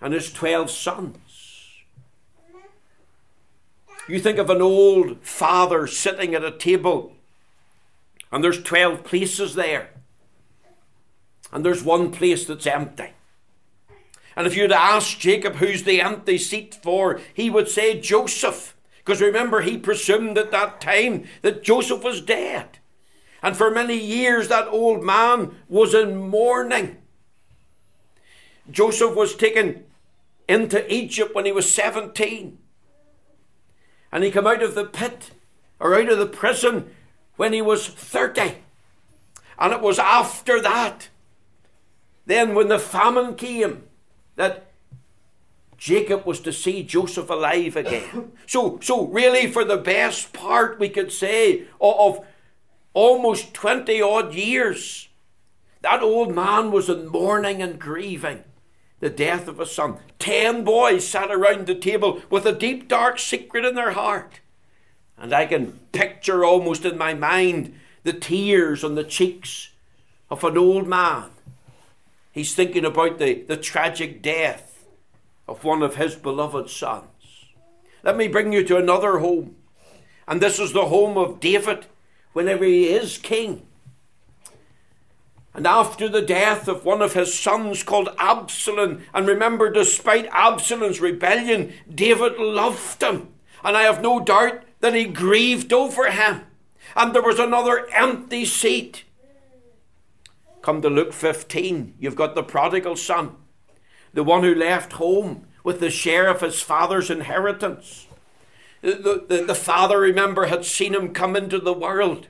and 0.00 0.14
his 0.14 0.32
12 0.32 0.70
sons. 0.70 1.18
You 4.06 4.18
think 4.18 4.38
of 4.38 4.50
an 4.50 4.60
old 4.60 5.22
father 5.22 5.86
sitting 5.86 6.34
at 6.34 6.44
a 6.44 6.50
table, 6.50 7.12
and 8.30 8.44
there's 8.44 8.62
12 8.62 9.02
places 9.02 9.54
there 9.54 9.90
and 11.54 11.64
there's 11.64 11.84
one 11.84 12.10
place 12.10 12.44
that's 12.44 12.66
empty. 12.66 13.10
And 14.36 14.46
if 14.46 14.56
you'd 14.56 14.72
ask 14.72 15.18
Jacob 15.18 15.54
who's 15.54 15.84
the 15.84 16.02
empty 16.02 16.36
seat 16.36 16.76
for, 16.82 17.20
he 17.32 17.48
would 17.48 17.68
say 17.68 18.00
Joseph. 18.00 18.76
Because 18.98 19.20
remember, 19.20 19.60
he 19.60 19.78
presumed 19.78 20.36
at 20.36 20.50
that 20.50 20.80
time 20.80 21.24
that 21.42 21.62
Joseph 21.62 22.02
was 22.02 22.20
dead. 22.20 22.78
And 23.44 23.56
for 23.56 23.70
many 23.70 23.96
years, 23.96 24.48
that 24.48 24.66
old 24.66 25.04
man 25.04 25.54
was 25.68 25.94
in 25.94 26.16
mourning. 26.16 26.96
Joseph 28.70 29.14
was 29.14 29.36
taken 29.36 29.84
into 30.48 30.92
Egypt 30.92 31.34
when 31.34 31.44
he 31.44 31.52
was 31.52 31.72
17. 31.72 32.58
And 34.10 34.24
he 34.24 34.30
came 34.30 34.46
out 34.46 34.62
of 34.62 34.74
the 34.74 34.84
pit 34.84 35.30
or 35.78 35.94
out 35.94 36.08
of 36.08 36.18
the 36.18 36.26
prison 36.26 36.90
when 37.36 37.52
he 37.52 37.62
was 37.62 37.86
30. 37.86 38.56
And 39.58 39.72
it 39.72 39.80
was 39.80 39.98
after 39.98 40.60
that 40.60 41.10
then, 42.26 42.54
when 42.54 42.68
the 42.68 42.78
famine 42.78 43.34
came, 43.34 43.84
that 44.36 44.66
Jacob 45.76 46.24
was 46.24 46.40
to 46.40 46.52
see 46.52 46.82
Joseph 46.82 47.30
alive 47.30 47.76
again. 47.76 48.32
So, 48.46 48.78
so 48.82 49.06
really, 49.06 49.50
for 49.50 49.64
the 49.64 49.78
best 49.78 50.32
part, 50.32 50.78
we 50.78 50.88
could 50.88 51.10
say 51.10 51.64
of 51.80 52.24
almost 52.94 53.52
20 53.52 54.00
odd 54.00 54.34
years, 54.34 55.08
that 55.82 56.02
old 56.02 56.34
man 56.34 56.70
was 56.70 56.88
in 56.88 57.06
mourning 57.06 57.60
and 57.60 57.78
grieving 57.78 58.44
the 59.00 59.10
death 59.10 59.46
of 59.48 59.60
a 59.60 59.66
son. 59.66 59.98
Ten 60.18 60.64
boys 60.64 61.06
sat 61.06 61.30
around 61.30 61.66
the 61.66 61.74
table 61.74 62.22
with 62.30 62.46
a 62.46 62.52
deep, 62.52 62.88
dark 62.88 63.18
secret 63.18 63.66
in 63.66 63.74
their 63.74 63.92
heart. 63.92 64.40
And 65.18 65.34
I 65.34 65.44
can 65.44 65.72
picture 65.92 66.44
almost 66.44 66.86
in 66.86 66.96
my 66.96 67.12
mind 67.12 67.78
the 68.02 68.14
tears 68.14 68.82
on 68.82 68.94
the 68.94 69.04
cheeks 69.04 69.70
of 70.30 70.42
an 70.42 70.56
old 70.56 70.88
man 70.88 71.30
He's 72.34 72.52
thinking 72.52 72.84
about 72.84 73.20
the, 73.20 73.42
the 73.42 73.56
tragic 73.56 74.20
death 74.20 74.84
of 75.46 75.62
one 75.62 75.82
of 75.82 75.94
his 75.94 76.16
beloved 76.16 76.68
sons. 76.68 77.04
Let 78.02 78.16
me 78.16 78.26
bring 78.26 78.52
you 78.52 78.64
to 78.64 78.76
another 78.76 79.20
home. 79.20 79.54
And 80.26 80.40
this 80.40 80.58
is 80.58 80.72
the 80.72 80.86
home 80.86 81.16
of 81.16 81.38
David 81.38 81.86
whenever 82.34 82.64
he 82.64 82.88
is 82.88 83.16
king. 83.16 83.66
And 85.54 85.66
after 85.66 86.08
the 86.08 86.20
death 86.20 86.68
of 86.68 86.84
one 86.84 87.00
of 87.00 87.14
his 87.14 87.32
sons 87.32 87.82
called 87.82 88.10
Absalom, 88.18 89.02
and 89.14 89.26
remember, 89.26 89.70
despite 89.70 90.28
Absalom's 90.32 91.00
rebellion, 91.00 91.72
David 91.92 92.36
loved 92.38 93.02
him. 93.02 93.28
And 93.64 93.76
I 93.76 93.82
have 93.84 94.02
no 94.02 94.20
doubt 94.20 94.64
that 94.80 94.94
he 94.94 95.04
grieved 95.06 95.72
over 95.72 96.10
him. 96.10 96.42
And 96.94 97.14
there 97.14 97.22
was 97.22 97.38
another 97.38 97.88
empty 97.92 98.44
seat 98.44 99.04
Come 100.64 100.80
to 100.80 100.88
Luke 100.88 101.12
15, 101.12 101.96
you've 101.98 102.16
got 102.16 102.34
the 102.34 102.42
prodigal 102.42 102.96
son, 102.96 103.36
the 104.14 104.24
one 104.24 104.42
who 104.44 104.54
left 104.54 104.94
home 104.94 105.46
with 105.62 105.78
the 105.78 105.90
share 105.90 106.26
of 106.26 106.40
his 106.40 106.62
father's 106.62 107.10
inheritance. 107.10 108.06
The, 108.84 109.24
the, 109.26 109.44
the 109.46 109.54
father, 109.54 109.98
remember, 109.98 110.44
had 110.44 110.66
seen 110.66 110.94
him 110.94 111.14
come 111.14 111.36
into 111.36 111.58
the 111.58 111.72
world. 111.72 112.28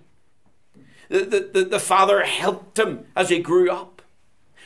The, 1.08 1.50
the, 1.52 1.64
the 1.64 1.80
father 1.80 2.23
helped 2.23 2.78
him 2.78 3.06
as 3.16 3.30
he 3.30 3.40
grew 3.40 3.73
up. 3.73 4.02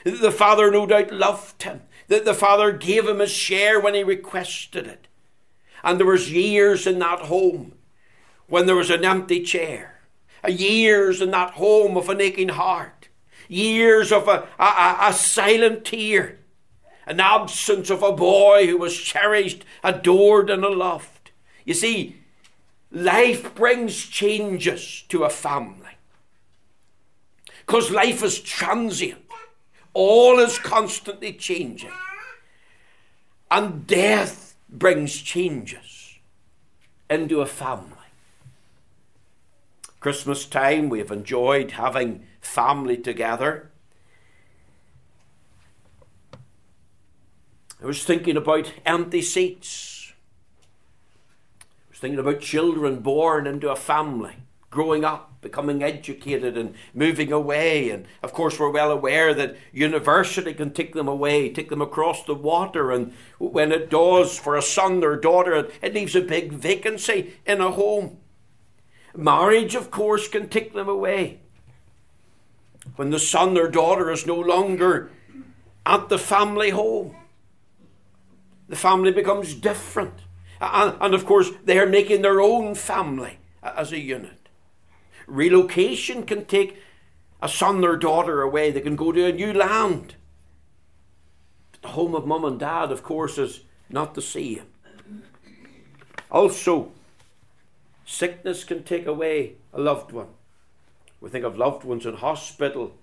The 0.05 0.31
father, 0.31 0.71
no 0.71 0.85
doubt, 0.87 1.11
loved 1.11 1.63
him. 1.63 1.81
The, 2.09 2.21
the 2.21 2.35
father 2.35 2.73
gave 2.73 3.09
him 3.09 3.21
his 3.21 3.31
share 3.31 3.81
when 3.81 3.95
he 3.95 4.05
requested 4.05 4.87
it. 4.87 5.09
And 5.83 5.99
there 5.99 6.07
was 6.07 6.31
years 6.31 6.87
in 6.87 6.99
that 6.99 7.21
home 7.21 7.73
when 8.49 8.67
there 8.67 8.77
was 8.77 8.91
an 8.91 9.07
empty 9.07 9.43
chair. 9.43 10.01
Years 10.47 11.23
in 11.23 11.31
that 11.31 11.53
home 11.53 11.97
of 11.97 12.11
an 12.11 12.21
aching 12.21 12.51
heart. 12.51 13.09
Years 13.49 14.13
of 14.13 14.29
a, 14.29 14.47
a, 14.59 14.97
a 15.09 15.13
silent 15.15 15.87
tear. 15.87 16.39
An 17.07 17.19
absence 17.19 17.89
of 17.89 18.03
a 18.03 18.13
boy 18.13 18.67
who 18.67 18.77
was 18.77 18.95
cherished, 18.95 19.65
adored, 19.83 20.51
and 20.51 20.61
loved. 20.63 21.18
You 21.69 21.75
see, 21.75 22.17
life 22.91 23.55
brings 23.55 23.95
changes 23.95 25.05
to 25.11 25.25
a 25.25 25.29
family. 25.29 25.99
Because 27.59 27.91
life 27.91 28.23
is 28.23 28.41
transient, 28.41 29.21
all 29.93 30.39
is 30.39 30.59
constantly 30.59 31.35
changing. 31.35 31.93
And 33.51 33.87
death 33.87 34.57
brings 34.71 35.21
changes 35.21 36.15
into 37.11 37.43
a 37.43 37.47
family. 37.47 37.93
Christmas 40.01 40.47
time, 40.47 40.89
we 40.89 41.01
have 41.01 41.11
enjoyed 41.11 41.73
having 41.73 42.25
family 42.41 42.97
together. 42.97 43.71
I 47.83 47.85
was 47.85 48.05
thinking 48.05 48.39
about 48.39 48.73
empty 48.87 49.21
seats. 49.21 49.98
Was 51.99 52.03
thinking 52.03 52.21
about 52.21 52.39
children 52.39 53.01
born 53.01 53.49
into 53.49 53.71
a 53.71 53.75
family, 53.75 54.37
growing 54.71 55.05
up, 55.05 55.41
becoming 55.41 55.83
educated, 55.83 56.57
and 56.57 56.77
moving 56.95 57.33
away. 57.33 57.91
And 57.91 58.07
of 58.23 58.33
course, 58.33 58.57
we're 58.57 58.71
well 58.71 58.93
aware 58.93 59.35
that 59.35 59.57
university 59.73 60.55
can 60.55 60.71
take 60.71 60.95
them 60.95 61.09
away, 61.09 61.53
take 61.53 61.71
them 61.71 61.83
across 61.83 62.23
the 62.23 62.37
water. 62.37 62.93
And 62.93 63.13
when 63.39 63.73
it 63.73 63.91
does 63.91 64.39
for 64.39 64.55
a 64.55 64.63
son 64.63 65.03
or 65.03 65.17
daughter, 65.17 65.69
it 65.83 65.93
leaves 65.93 66.15
a 66.15 66.21
big 66.21 66.53
vacancy 66.53 67.35
in 67.45 67.61
a 67.61 67.73
home. 67.73 68.19
Marriage, 69.17 69.75
of 69.75 69.91
course, 69.91 70.29
can 70.29 70.49
take 70.49 70.75
them 70.75 70.89
away. 70.89 71.41
When 72.95 73.11
the 73.11 73.19
son 73.19 73.59
or 73.59 73.69
daughter 73.69 74.09
is 74.13 74.25
no 74.25 74.39
longer 74.39 75.11
at 75.85 76.09
the 76.09 76.19
family 76.19 76.71
home, 76.71 77.17
the 78.69 78.77
family 78.77 79.11
becomes 79.11 79.53
different. 79.53 80.15
And, 80.61 80.97
and 81.01 81.15
of 81.15 81.27
course, 81.27 81.51
they 81.65 81.79
are 81.79 81.87
making 81.87 82.23
their 82.23 82.41
own 82.41 82.75
family 82.75 83.39
as 83.63 83.93
a 83.93 83.99
unit. 83.99 84.49
Relocation 85.27 86.25
can 86.25 86.45
take 86.45 86.79
a 87.41 87.49
son 87.49 87.85
or 87.85 87.97
daughter 87.97 88.43
away, 88.43 88.71
they 88.71 88.81
can 88.81 88.97
go 88.97 89.13
to 89.13 89.27
a 89.27 89.33
new 89.33 89.53
land. 89.53 90.17
But 91.73 91.83
the 91.83 91.89
home 91.89 92.15
of 92.15 92.27
mum 92.27 92.45
and 92.45 92.59
dad, 92.59 92.91
of 92.91 93.03
course, 93.03 93.39
is 93.39 93.61
not 93.89 94.15
the 94.15 94.23
same. 94.23 94.63
Also, 96.31 96.93
Sickness 98.09 98.65
can 98.65 98.85
take 98.85 99.07
away 99.07 99.57
a 99.71 99.79
loved 99.79 100.13
one. 100.13 100.29
We 101.21 101.29
think 101.29 101.45
of 101.45 101.59
loved 101.59 101.85
ones 101.85 102.07
in 102.07 102.15
hospital 102.15 102.95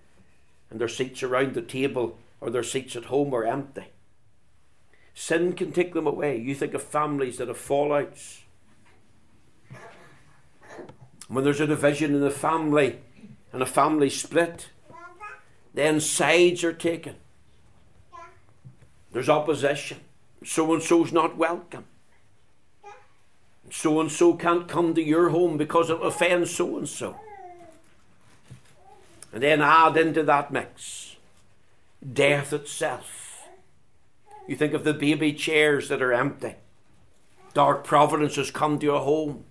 and 0.72 0.82
their 0.82 0.88
seats 0.88 1.22
around 1.22 1.54
the 1.54 1.62
table 1.62 2.18
or 2.42 2.50
their 2.50 2.64
seats 2.64 2.96
at 2.96 3.06
home 3.06 3.32
are 3.36 3.46
empty. 3.46 3.86
Sin 5.16 5.54
can 5.54 5.72
take 5.72 5.94
them 5.94 6.06
away. 6.06 6.38
You 6.38 6.54
think 6.54 6.76
of 6.76 6.84
families 6.84 7.38
that 7.38 7.48
have 7.48 7.58
fallouts. 7.58 8.42
When 11.28 11.44
there's 11.44 11.60
a 11.60 11.66
division 11.66 12.14
in 12.14 12.22
the 12.22 12.30
family 12.30 13.00
and 13.52 13.64
a 13.64 13.66
family 13.66 14.12
split, 14.12 14.70
then 15.74 16.00
sides 16.00 16.64
are 16.64 16.74
taken. 16.74 17.16
There's 19.12 19.30
opposition. 19.30 20.02
So 20.44 20.72
and 20.74 20.84
so's 20.84 21.12
not 21.12 21.38
welcome 21.38 21.86
so 23.72 24.00
and 24.00 24.12
so 24.12 24.34
can't 24.34 24.68
come 24.68 24.94
to 24.94 25.02
your 25.02 25.30
home 25.30 25.58
because 25.58 25.90
it 25.90 26.02
offends 26.02 26.56
so 26.56 26.78
and 26.78 26.88
so. 26.88 27.20
And 29.34 29.44
then 29.44 29.62
add 29.62 29.98
into 29.98 30.24
that 30.24 30.52
mix 30.52 31.16
death 32.14 32.54
itself. 32.54 33.25
You 34.48 34.56
think 34.56 34.74
of 34.74 34.84
the 34.84 34.94
baby 34.94 35.34
chairs 35.34 35.90
that 35.90 36.02
are 36.02 36.14
empty. 36.14 36.56
Dark 37.54 37.84
providence 37.84 38.36
has 38.36 38.52
come 38.52 38.80
to 38.80 38.94
a 38.94 39.00
home, 39.00 39.46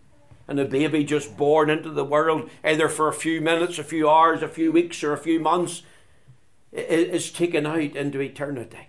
and 0.46 0.60
a 0.60 0.64
baby 0.64 1.04
just 1.04 1.36
born 1.36 1.70
into 1.70 1.90
the 1.90 2.04
world, 2.04 2.50
either 2.62 2.88
for 2.88 3.08
a 3.08 3.14
few 3.14 3.40
minutes, 3.40 3.78
a 3.78 3.84
few 3.84 4.08
hours, 4.08 4.42
a 4.42 4.48
few 4.48 4.70
weeks, 4.70 5.02
or 5.02 5.12
a 5.12 5.18
few 5.18 5.40
months, 5.40 5.82
is 6.72 7.30
taken 7.30 7.66
out 7.66 7.78
into 7.78 8.20
eternity. 8.20 8.88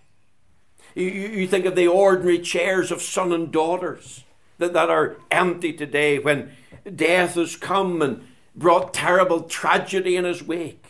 You, 0.96 1.46
think 1.48 1.66
of 1.66 1.76
the 1.76 1.88
ordinary 1.88 2.40
chairs 2.40 2.90
of 2.90 3.02
son 3.02 3.34
and 3.34 3.52
daughters 3.52 4.24
that, 4.60 4.74
that 4.74 4.90
are 4.90 5.18
empty 5.30 5.74
today 5.74 6.20
when 6.20 6.54
death 6.94 7.36
has 7.36 7.58
come 7.58 8.02
and 8.02 8.26
brought 8.56 8.94
terrible 8.94 9.42
tragedy 9.42 10.16
in 10.16 10.24
his 10.24 10.42
wake. 10.42 10.86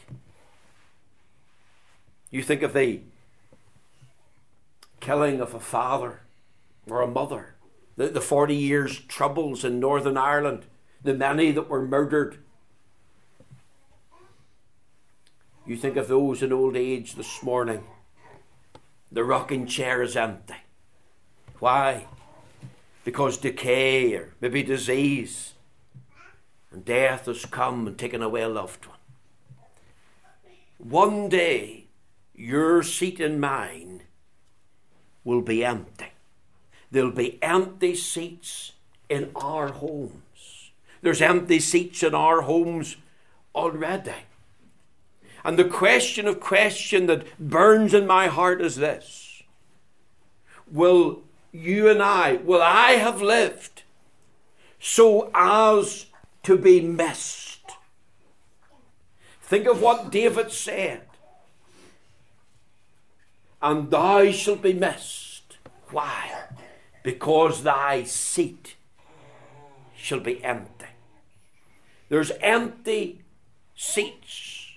You 2.30 2.44
think 2.44 2.62
of 2.62 2.74
the 2.74 3.02
killing 5.06 5.40
of 5.40 5.54
a 5.54 5.60
father 5.60 6.22
or 6.88 7.02
a 7.02 7.08
mother, 7.08 7.56
the, 7.96 8.08
the 8.08 8.22
40 8.22 8.56
years' 8.56 9.00
troubles 9.00 9.64
in 9.64 9.80
Northern 9.80 10.18
Ireland, 10.18 10.66
the 11.04 11.14
many 11.14 11.52
that 11.52 11.70
were 11.70 11.86
murdered. 11.86 12.40
You 15.66 15.78
think 15.78 15.96
of 15.96 16.08
those 16.08 16.44
in 16.44 16.54
old 16.54 16.76
age 16.76 17.16
this 17.16 17.42
morning. 17.42 17.84
The 19.12 19.24
rocking 19.24 19.66
chair 19.68 20.02
is 20.02 20.16
empty. 20.16 20.56
Why? 21.60 22.08
because 23.06 23.38
decay 23.38 24.14
or 24.16 24.34
maybe 24.42 24.64
disease 24.64 25.54
and 26.72 26.84
death 26.84 27.28
has 27.28 27.46
come 27.46 27.88
and 27.88 27.98
taken 27.98 28.22
away 28.22 28.42
a 28.42 28.50
loved 28.50 28.88
one. 28.88 28.98
One 30.78 31.30
day, 31.30 31.86
your 32.34 32.84
seat 32.84 33.22
and 33.22 33.40
mine 33.40 33.95
will 35.26 35.42
be 35.42 35.66
empty. 35.66 36.14
There'll 36.92 37.12
be 37.12 37.38
empty 37.44 37.96
seats 37.96 38.72
in 39.10 39.32
our 39.36 39.68
homes. 39.68 40.72
There's 41.02 41.22
empty 41.22 41.60
seats 41.60 42.04
in 42.04 42.16
our 42.16 42.42
homes 42.42 42.96
already. 43.54 44.14
And 45.44 45.60
the 45.60 45.66
question 45.66 46.28
of 46.28 46.40
question 46.40 47.08
that 47.08 47.38
burns 47.38 47.94
in 47.94 48.08
my 48.08 48.28
heart 48.28 48.62
is 48.62 48.78
this 48.78 49.44
Will 50.72 51.22
you 51.52 51.90
and 51.90 52.02
I, 52.02 52.38
will 52.38 52.62
I 52.62 52.94
have 52.94 53.22
lived 53.22 53.84
so 54.80 55.30
as 55.36 56.08
to 56.44 56.58
be 56.58 56.82
missed? 56.82 57.72
Think 59.42 59.68
of 59.68 59.82
what 59.82 60.12
David 60.12 60.52
said. 60.52 61.02
And 63.66 63.90
thou 63.90 64.30
shalt 64.30 64.62
be 64.62 64.74
missed. 64.74 65.58
Why? 65.90 66.44
Because 67.02 67.64
thy 67.64 68.04
seat 68.04 68.76
shall 69.98 70.20
be 70.20 70.44
empty. 70.44 70.86
There's 72.08 72.32
empty 72.42 73.24
seats 73.76 74.74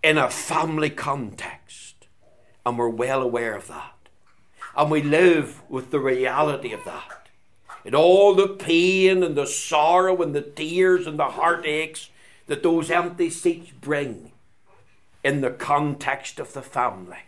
in 0.00 0.16
a 0.16 0.30
family 0.30 0.90
context, 0.90 2.06
and 2.64 2.78
we're 2.78 2.88
well 2.88 3.20
aware 3.20 3.56
of 3.56 3.66
that. 3.66 3.96
And 4.76 4.92
we 4.92 5.02
live 5.02 5.60
with 5.68 5.90
the 5.90 5.98
reality 5.98 6.72
of 6.72 6.84
that. 6.84 7.26
And 7.84 7.96
all 7.96 8.36
the 8.36 8.46
pain 8.46 9.24
and 9.24 9.34
the 9.34 9.44
sorrow 9.44 10.22
and 10.22 10.36
the 10.36 10.42
tears 10.42 11.08
and 11.08 11.18
the 11.18 11.30
heartaches 11.30 12.10
that 12.46 12.62
those 12.62 12.92
empty 12.92 13.28
seats 13.28 13.72
bring 13.80 14.30
in 15.24 15.40
the 15.40 15.50
context 15.50 16.38
of 16.38 16.52
the 16.52 16.62
family. 16.62 17.24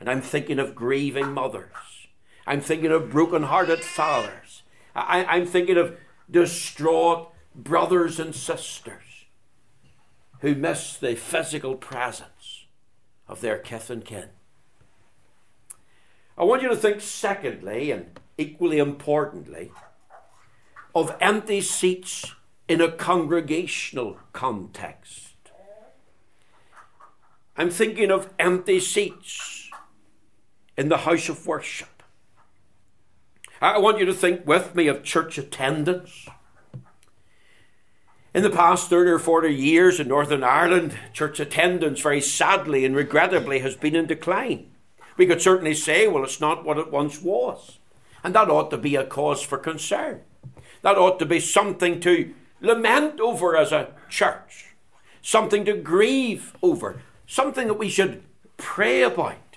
And 0.00 0.08
I'm 0.08 0.22
thinking 0.22 0.58
of 0.58 0.74
grieving 0.74 1.32
mothers. 1.32 2.06
I'm 2.46 2.60
thinking 2.60 2.90
of 2.90 3.10
broken-hearted 3.10 3.80
fathers. 3.80 4.62
I, 4.94 5.36
am 5.36 5.46
thinking 5.46 5.76
of 5.76 5.96
distraught 6.30 7.32
brothers 7.54 8.18
and 8.18 8.34
sisters 8.34 9.26
who 10.40 10.54
miss 10.54 10.96
the 10.96 11.14
physical 11.14 11.74
presence 11.74 12.66
of 13.26 13.40
their 13.40 13.58
kith 13.58 13.90
and 13.90 14.04
kin. 14.04 14.28
I 16.36 16.44
want 16.44 16.62
you 16.62 16.68
to 16.68 16.76
think, 16.76 17.00
secondly, 17.00 17.90
and 17.90 18.18
equally 18.38 18.78
importantly, 18.78 19.72
of 20.94 21.16
empty 21.20 21.60
seats 21.60 22.34
in 22.68 22.80
a 22.80 22.90
congregational 22.90 24.18
context. 24.32 25.34
I'm 27.56 27.70
thinking 27.70 28.12
of 28.12 28.32
empty 28.38 28.78
seats 28.78 29.57
in 30.78 30.88
the 30.88 30.98
house 30.98 31.28
of 31.28 31.44
worship. 31.44 32.04
I 33.60 33.78
want 33.78 33.98
you 33.98 34.06
to 34.06 34.14
think 34.14 34.46
with 34.46 34.76
me 34.76 34.86
of 34.86 35.02
church 35.02 35.36
attendance. 35.36 36.28
In 38.32 38.44
the 38.44 38.50
past 38.50 38.88
30 38.88 39.10
or 39.10 39.18
40 39.18 39.52
years 39.52 39.98
in 39.98 40.06
Northern 40.06 40.44
Ireland, 40.44 40.96
church 41.12 41.40
attendance 41.40 42.00
very 42.00 42.20
sadly 42.20 42.84
and 42.84 42.94
regrettably 42.94 43.58
has 43.58 43.74
been 43.74 43.96
in 43.96 44.06
decline. 44.06 44.70
We 45.16 45.26
could 45.26 45.42
certainly 45.42 45.74
say, 45.74 46.06
well, 46.06 46.22
it's 46.22 46.40
not 46.40 46.64
what 46.64 46.78
it 46.78 46.92
once 46.92 47.20
was. 47.20 47.78
And 48.22 48.32
that 48.36 48.48
ought 48.48 48.70
to 48.70 48.78
be 48.78 48.94
a 48.94 49.04
cause 49.04 49.42
for 49.42 49.58
concern. 49.58 50.20
That 50.82 50.96
ought 50.96 51.18
to 51.18 51.26
be 51.26 51.40
something 51.40 51.98
to 52.00 52.32
lament 52.60 53.18
over 53.18 53.56
as 53.56 53.72
a 53.72 53.94
church, 54.08 54.66
something 55.22 55.64
to 55.64 55.74
grieve 55.74 56.54
over, 56.62 57.02
something 57.26 57.66
that 57.66 57.74
we 57.74 57.88
should 57.88 58.22
pray 58.56 59.02
about. 59.02 59.47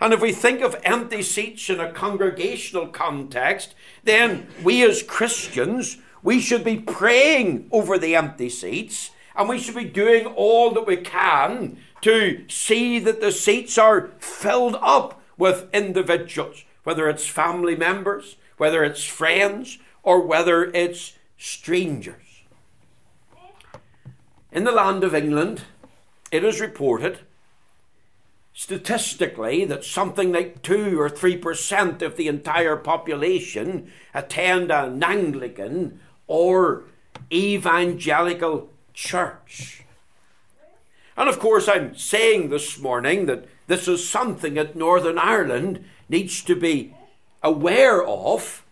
And 0.00 0.12
if 0.12 0.20
we 0.20 0.32
think 0.32 0.60
of 0.60 0.80
empty 0.84 1.22
seats 1.22 1.70
in 1.70 1.80
a 1.80 1.92
congregational 1.92 2.88
context, 2.88 3.74
then 4.02 4.48
we 4.62 4.82
as 4.82 5.02
Christians, 5.02 5.98
we 6.22 6.40
should 6.40 6.64
be 6.64 6.78
praying 6.78 7.68
over 7.70 7.98
the 7.98 8.16
empty 8.16 8.48
seats 8.48 9.10
and 9.36 9.48
we 9.48 9.58
should 9.58 9.74
be 9.74 9.84
doing 9.84 10.26
all 10.26 10.70
that 10.72 10.86
we 10.86 10.96
can 10.96 11.78
to 12.02 12.44
see 12.48 12.98
that 12.98 13.20
the 13.20 13.32
seats 13.32 13.78
are 13.78 14.10
filled 14.18 14.76
up 14.80 15.20
with 15.36 15.68
individuals, 15.72 16.64
whether 16.84 17.08
it's 17.08 17.26
family 17.26 17.74
members, 17.74 18.36
whether 18.56 18.84
it's 18.84 19.04
friends, 19.04 19.78
or 20.02 20.20
whether 20.20 20.64
it's 20.72 21.14
strangers. 21.38 22.42
In 24.52 24.64
the 24.64 24.72
land 24.72 25.02
of 25.02 25.14
England, 25.14 25.62
it 26.30 26.44
is 26.44 26.60
reported 26.60 27.20
statistically 28.54 29.64
that 29.64 29.84
something 29.84 30.32
like 30.32 30.62
2 30.62 30.98
or 30.98 31.10
3% 31.10 32.02
of 32.02 32.16
the 32.16 32.28
entire 32.28 32.76
population 32.76 33.90
attend 34.14 34.70
an 34.70 35.02
Anglican 35.02 36.00
or 36.28 36.84
evangelical 37.32 38.70
church. 38.94 39.84
And 41.16 41.28
of 41.28 41.40
course, 41.40 41.68
I'm 41.68 41.96
saying 41.96 42.48
this 42.48 42.78
morning 42.78 43.26
that 43.26 43.46
this 43.66 43.88
is 43.88 44.08
something 44.08 44.54
that 44.54 44.76
Northern 44.76 45.18
Ireland 45.18 45.84
needs 46.08 46.42
to 46.44 46.54
be 46.54 46.94
aware 47.42 48.04
of 48.04 48.64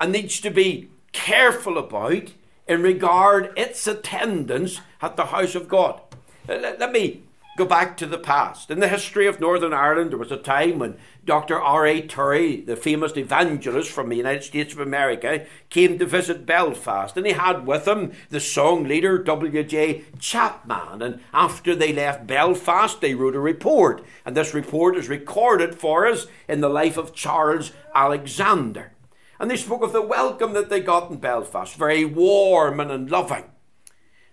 and 0.00 0.12
needs 0.12 0.40
to 0.40 0.50
be 0.50 0.88
careful 1.12 1.76
about 1.78 2.32
in 2.66 2.82
regard 2.82 3.52
its 3.56 3.86
attendance 3.86 4.80
at 5.02 5.16
the 5.16 5.26
house 5.26 5.54
of 5.54 5.68
God. 5.68 6.00
Uh, 6.48 6.56
let 6.78 6.92
me 6.92 7.22
go 7.56 7.64
back 7.64 7.96
to 7.96 8.06
the 8.06 8.18
past. 8.18 8.70
In 8.70 8.80
the 8.80 8.88
history 8.88 9.26
of 9.26 9.40
Northern 9.40 9.72
Ireland, 9.72 10.10
there 10.10 10.18
was 10.18 10.30
a 10.30 10.36
time 10.36 10.78
when 10.78 10.98
Dr. 11.24 11.60
R.A. 11.60 12.02
Torrey, 12.02 12.60
the 12.60 12.76
famous 12.76 13.16
evangelist 13.16 13.90
from 13.90 14.10
the 14.10 14.16
United 14.16 14.44
States 14.44 14.74
of 14.74 14.80
America, 14.80 15.46
came 15.70 15.98
to 15.98 16.06
visit 16.06 16.44
Belfast. 16.44 17.16
And 17.16 17.26
he 17.26 17.32
had 17.32 17.66
with 17.66 17.88
him 17.88 18.12
the 18.28 18.40
song 18.40 18.84
leader 18.84 19.18
W.J. 19.18 20.04
Chapman. 20.20 21.00
And 21.00 21.20
after 21.32 21.74
they 21.74 21.92
left 21.92 22.26
Belfast, 22.26 23.00
they 23.00 23.14
wrote 23.14 23.34
a 23.34 23.40
report. 23.40 24.04
And 24.26 24.36
this 24.36 24.52
report 24.52 24.96
is 24.96 25.08
recorded 25.08 25.74
for 25.74 26.06
us 26.06 26.26
in 26.46 26.60
the 26.60 26.68
life 26.68 26.98
of 26.98 27.14
Charles 27.14 27.72
Alexander. 27.94 28.92
And 29.40 29.50
they 29.50 29.56
spoke 29.56 29.82
of 29.82 29.92
the 29.92 30.02
welcome 30.02 30.52
that 30.52 30.68
they 30.68 30.80
got 30.80 31.10
in 31.10 31.16
Belfast, 31.16 31.74
very 31.76 32.04
warm 32.04 32.80
and 32.80 33.10
loving. 33.10 33.44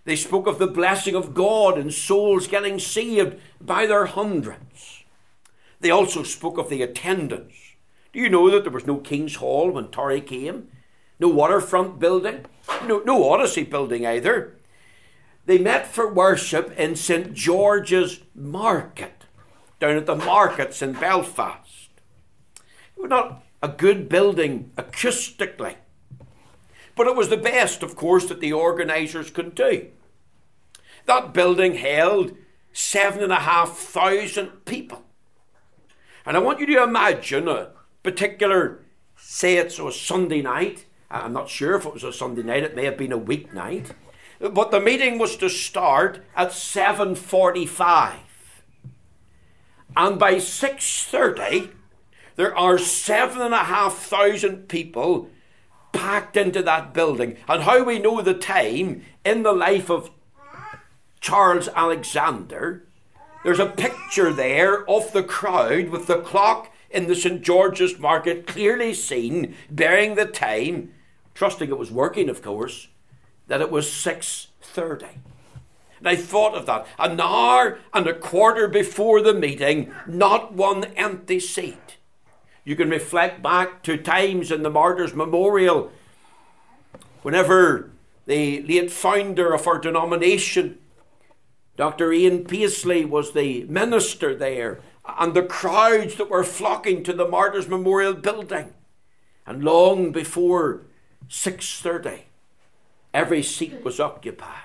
They 0.05 0.15
spoke 0.15 0.47
of 0.47 0.59
the 0.59 0.67
blessing 0.67 1.15
of 1.15 1.33
God 1.33 1.77
and 1.77 1.93
souls 1.93 2.47
getting 2.47 2.79
saved 2.79 3.37
by 3.61 3.85
their 3.85 4.05
hundreds. 4.05 5.03
They 5.79 5.89
also 5.89 6.23
spoke 6.23 6.57
of 6.57 6.69
the 6.69 6.81
attendance. 6.81 7.53
Do 8.11 8.19
you 8.19 8.29
know 8.29 8.49
that 8.49 8.63
there 8.63 8.71
was 8.71 8.85
no 8.85 8.97
King's 8.97 9.35
Hall 9.35 9.71
when 9.71 9.87
Torrey 9.87 10.21
came? 10.21 10.67
No 11.19 11.29
waterfront 11.29 11.99
building? 11.99 12.45
No, 12.85 12.99
no 12.99 13.29
Odyssey 13.29 13.63
building 13.63 14.05
either. 14.05 14.55
They 15.45 15.57
met 15.57 15.87
for 15.87 16.11
worship 16.11 16.77
in 16.77 16.95
St. 16.95 17.33
George's 17.33 18.21
Market, 18.33 19.25
down 19.79 19.97
at 19.97 20.05
the 20.05 20.15
markets 20.15 20.81
in 20.81 20.93
Belfast. 20.93 21.89
It 22.95 23.01
was 23.01 23.09
not 23.09 23.43
a 23.61 23.67
good 23.67 24.07
building 24.07 24.71
acoustically. 24.77 25.75
But 26.95 27.07
it 27.07 27.15
was 27.15 27.29
the 27.29 27.37
best, 27.37 27.83
of 27.83 27.95
course, 27.95 28.25
that 28.25 28.39
the 28.39 28.53
organisers 28.53 29.29
could 29.31 29.55
do. 29.55 29.87
That 31.05 31.33
building 31.33 31.75
held 31.75 32.37
seven 32.71 33.23
and 33.23 33.31
a 33.31 33.39
half 33.39 33.77
thousand 33.77 34.65
people. 34.65 35.03
And 36.25 36.37
I 36.37 36.39
want 36.39 36.59
you 36.59 36.65
to 36.67 36.83
imagine 36.83 37.47
a 37.47 37.71
particular, 38.03 38.83
say 39.17 39.57
it's 39.57 39.79
a 39.79 39.91
Sunday 39.91 40.41
night. 40.41 40.85
I'm 41.11 41.33
not 41.33 41.49
sure 41.49 41.75
if 41.75 41.85
it 41.85 41.93
was 41.93 42.03
a 42.03 42.13
Sunday 42.13 42.43
night, 42.43 42.63
it 42.63 42.75
may 42.75 42.85
have 42.85 42.97
been 42.97 43.11
a 43.11 43.19
weeknight. 43.19 43.91
But 44.39 44.71
the 44.71 44.79
meeting 44.79 45.19
was 45.19 45.37
to 45.37 45.49
start 45.49 46.21
at 46.35 46.49
7.45. 46.49 48.13
And 49.95 50.17
by 50.17 50.35
6.30, 50.35 51.71
there 52.35 52.57
are 52.57 52.77
seven 52.77 53.41
and 53.41 53.53
a 53.53 53.65
half 53.65 53.97
thousand 53.97 54.67
people 54.67 55.29
packed 55.93 56.35
into 56.35 56.61
that 56.63 56.93
building. 56.93 57.37
And 57.47 57.63
how 57.63 57.83
we 57.83 57.99
know 57.99 58.21
the 58.21 58.33
time 58.33 59.03
in 59.23 59.43
the 59.43 59.53
life 59.53 59.89
of 59.89 60.11
Charles 61.21 61.69
Alexander, 61.69 62.83
there's 63.45 63.59
a 63.59 63.67
picture 63.67 64.33
there 64.33 64.87
of 64.89 65.13
the 65.13 65.23
crowd 65.23 65.89
with 65.89 66.07
the 66.07 66.19
clock 66.19 66.73
in 66.89 67.07
the 67.07 67.15
St. 67.15 67.41
George's 67.41 67.97
Market 67.97 68.45
clearly 68.45 68.93
seen, 68.93 69.55
bearing 69.69 70.15
the 70.15 70.25
time, 70.25 70.91
trusting 71.33 71.69
it 71.69 71.77
was 71.77 71.91
working, 71.91 72.29
of 72.29 72.41
course, 72.41 72.87
that 73.47 73.61
it 73.61 73.71
was 73.71 73.87
6.30. 73.87 75.07
And 75.99 76.07
I 76.07 76.15
thought 76.15 76.53
of 76.53 76.65
that. 76.65 76.85
An 76.99 77.19
hour 77.19 77.79
and 77.93 78.07
a 78.07 78.13
quarter 78.13 78.67
before 78.67 79.21
the 79.21 79.33
meeting, 79.33 79.91
not 80.05 80.53
one 80.53 80.83
empty 80.95 81.39
seat. 81.39 81.77
You 82.65 82.75
can 82.75 82.89
reflect 82.89 83.43
back 83.43 83.83
to 83.83 83.97
times 83.97 84.51
in 84.51 84.63
the 84.63 84.69
Martyrs' 84.69 85.13
Memorial 85.13 85.91
whenever 87.23 87.91
the 88.25 88.61
late 88.61 88.91
founder 88.91 89.53
of 89.53 89.67
our 89.67 89.79
denomination, 89.79 90.77
Dr. 91.75 92.13
Ian 92.13 92.45
Paisley, 92.45 93.03
was 93.03 93.33
the 93.33 93.63
minister 93.65 94.35
there, 94.35 94.79
and 95.19 95.33
the 95.33 95.43
crowds 95.43 96.15
that 96.15 96.29
were 96.29 96.43
flocking 96.43 97.03
to 97.03 97.13
the 97.13 97.27
Martyrs' 97.27 97.67
Memorial 97.67 98.13
building. 98.13 98.73
And 99.45 99.63
long 99.63 100.11
before 100.11 100.83
6.30, 101.29 102.21
every 103.13 103.43
seat 103.43 103.83
was 103.83 103.99
occupied. 103.99 104.59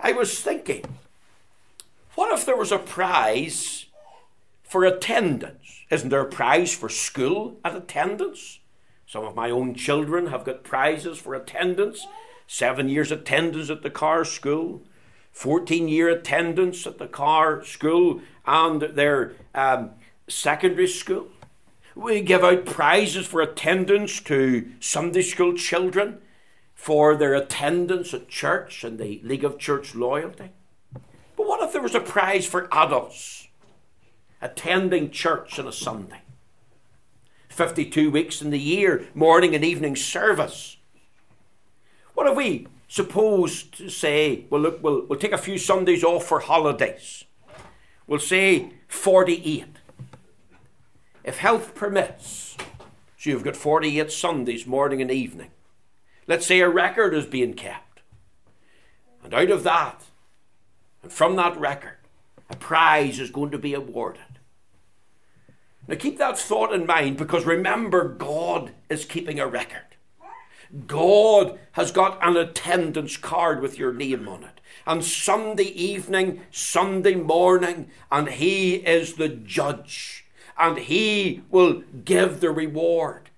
I 0.00 0.10
was 0.12 0.40
thinking, 0.40 0.84
what 2.16 2.36
if 2.36 2.44
there 2.44 2.56
was 2.56 2.72
a 2.72 2.78
prize 2.78 3.86
for 4.72 4.86
attendance. 4.86 5.84
Isn't 5.90 6.08
there 6.08 6.22
a 6.22 6.24
prize 6.24 6.74
for 6.74 6.88
school 6.88 7.60
at 7.62 7.76
attendance? 7.76 8.60
Some 9.06 9.22
of 9.22 9.36
my 9.36 9.50
own 9.50 9.74
children 9.74 10.28
have 10.28 10.46
got 10.46 10.64
prizes 10.64 11.18
for 11.18 11.34
attendance. 11.34 12.06
Seven 12.46 12.88
years 12.88 13.12
attendance 13.12 13.68
at 13.68 13.82
the 13.82 13.90
car 13.90 14.24
school, 14.24 14.80
14 15.30 15.88
year 15.88 16.08
attendance 16.08 16.86
at 16.86 16.96
the 16.96 17.06
car 17.06 17.62
school 17.62 18.22
and 18.46 18.80
their 18.80 19.34
um, 19.54 19.90
secondary 20.26 20.88
school. 20.88 21.28
We 21.94 22.22
give 22.22 22.42
out 22.42 22.64
prizes 22.64 23.26
for 23.26 23.42
attendance 23.42 24.20
to 24.20 24.70
Sunday 24.80 25.20
school 25.20 25.52
children 25.52 26.22
for 26.74 27.14
their 27.14 27.34
attendance 27.34 28.14
at 28.14 28.30
church 28.30 28.84
and 28.84 28.98
the 28.98 29.20
League 29.22 29.44
of 29.44 29.58
Church 29.58 29.94
Loyalty. 29.94 30.48
But 31.36 31.46
what 31.46 31.62
if 31.62 31.74
there 31.74 31.82
was 31.82 31.94
a 31.94 32.00
prize 32.00 32.46
for 32.46 32.68
adults? 32.72 33.48
Attending 34.42 35.10
church 35.10 35.58
on 35.58 35.66
a 35.66 35.72
Sunday. 35.72 36.20
52 37.48 38.10
weeks 38.10 38.42
in 38.42 38.50
the 38.50 38.58
year, 38.58 39.06
morning 39.14 39.54
and 39.54 39.64
evening 39.64 39.94
service. 39.94 40.76
What 42.14 42.26
if 42.26 42.36
we 42.36 42.66
supposed 42.88 43.76
to 43.78 43.88
say, 43.88 44.46
well, 44.50 44.60
look, 44.60 44.82
we'll, 44.82 45.06
we'll 45.06 45.18
take 45.18 45.32
a 45.32 45.38
few 45.38 45.56
Sundays 45.58 46.02
off 46.02 46.24
for 46.24 46.40
holidays? 46.40 47.24
We'll 48.06 48.20
say 48.20 48.72
48. 48.88 49.66
If 51.24 51.38
health 51.38 51.74
permits, 51.74 52.56
so 53.16 53.30
you've 53.30 53.44
got 53.44 53.56
48 53.56 54.10
Sundays, 54.10 54.66
morning 54.66 55.00
and 55.00 55.10
evening. 55.10 55.50
Let's 56.26 56.46
say 56.46 56.60
a 56.60 56.68
record 56.68 57.14
is 57.14 57.26
being 57.26 57.54
kept. 57.54 58.00
And 59.22 59.32
out 59.32 59.50
of 59.50 59.62
that, 59.62 60.04
and 61.02 61.12
from 61.12 61.36
that 61.36 61.58
record, 61.58 61.98
a 62.50 62.56
prize 62.56 63.20
is 63.20 63.30
going 63.30 63.50
to 63.52 63.58
be 63.58 63.74
awarded. 63.74 64.31
Now 65.88 65.96
keep 65.96 66.18
that 66.18 66.38
thought 66.38 66.72
in 66.72 66.86
mind 66.86 67.16
because 67.16 67.44
remember, 67.44 68.08
God 68.08 68.72
is 68.88 69.04
keeping 69.04 69.40
a 69.40 69.46
record. 69.46 69.96
God 70.86 71.58
has 71.72 71.90
got 71.92 72.18
an 72.22 72.36
attendance 72.36 73.16
card 73.16 73.60
with 73.60 73.78
your 73.78 73.92
name 73.92 74.28
on 74.28 74.44
it. 74.44 74.60
And 74.86 75.04
Sunday 75.04 75.64
evening, 75.64 76.40
Sunday 76.50 77.14
morning, 77.14 77.90
and 78.10 78.28
He 78.28 78.76
is 78.76 79.14
the 79.14 79.28
judge. 79.28 80.24
and 80.58 80.78
he 80.78 81.42
will 81.50 81.82
give 82.04 82.40
the 82.40 82.50
reward. 82.50 83.30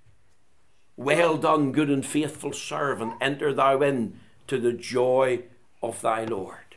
Well 0.97 1.37
done, 1.37 1.73
good 1.73 1.89
and 1.89 2.05
faithful 2.05 2.53
servant. 2.53 3.15
Enter 3.21 3.53
thou 3.53 3.81
in 3.83 4.19
to 4.49 4.59
the 4.59 4.73
joy 4.73 5.43
of 5.83 6.01
thy 6.01 6.25
Lord. 6.25 6.77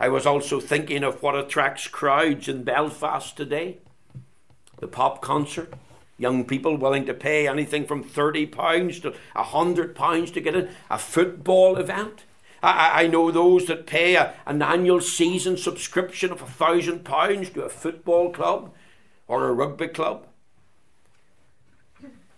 I 0.00 0.08
was 0.08 0.26
also 0.26 0.60
thinking 0.60 1.02
of 1.02 1.22
what 1.22 1.36
attracts 1.36 1.88
crowds 1.88 2.48
in 2.48 2.62
Belfast 2.62 3.36
today 3.36 3.78
the 4.80 4.88
pop 4.88 5.22
concert. 5.22 5.74
Young 6.18 6.44
people 6.44 6.76
willing 6.76 7.06
to 7.06 7.14
pay 7.14 7.46
anything 7.46 7.86
from 7.86 8.02
£30 8.02 9.02
to 9.02 9.14
£100 9.36 10.32
to 10.32 10.40
get 10.40 10.54
in. 10.54 10.68
A 10.90 10.98
football 10.98 11.76
event. 11.76 12.24
I, 12.62 13.04
I 13.04 13.06
know 13.06 13.30
those 13.30 13.66
that 13.66 13.86
pay 13.86 14.16
a, 14.16 14.34
an 14.44 14.60
annual 14.62 15.00
season 15.00 15.56
subscription 15.56 16.32
of 16.32 16.40
£1,000 16.40 17.54
to 17.54 17.62
a 17.62 17.68
football 17.68 18.32
club 18.32 18.72
or 19.28 19.48
a 19.48 19.52
rugby 19.52 19.88
club. 19.88 20.26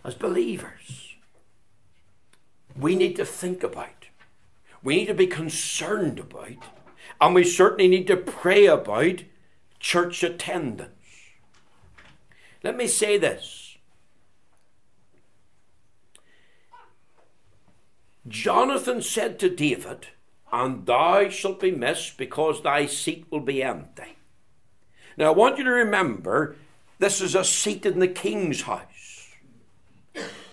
As 0.04 0.14
believers, 0.14 1.14
we 2.78 2.96
need 2.96 3.16
to 3.16 3.24
think 3.24 3.62
about, 3.62 4.06
we 4.82 4.96
need 4.96 5.06
to 5.06 5.14
be 5.14 5.26
concerned 5.26 6.18
about 6.18 6.64
and 7.20 7.34
we 7.34 7.44
certainly 7.44 7.88
need 7.88 8.06
to 8.06 8.16
pray 8.16 8.66
about 8.66 9.24
church 9.78 10.22
attendance. 10.22 10.90
Let 12.62 12.76
me 12.76 12.86
say 12.86 13.16
this 13.16 13.78
Jonathan 18.28 19.02
said 19.02 19.38
to 19.38 19.54
David, 19.54 20.08
And 20.52 20.86
thou 20.86 21.28
shalt 21.28 21.60
be 21.60 21.70
missed 21.70 22.16
because 22.16 22.62
thy 22.62 22.86
seat 22.86 23.26
will 23.30 23.40
be 23.40 23.62
empty. 23.62 24.16
Now 25.16 25.26
I 25.28 25.36
want 25.36 25.58
you 25.58 25.64
to 25.64 25.70
remember 25.70 26.56
this 26.98 27.20
is 27.20 27.34
a 27.34 27.44
seat 27.44 27.86
in 27.86 27.98
the 27.98 28.08
king's 28.08 28.62
house. 28.62 29.30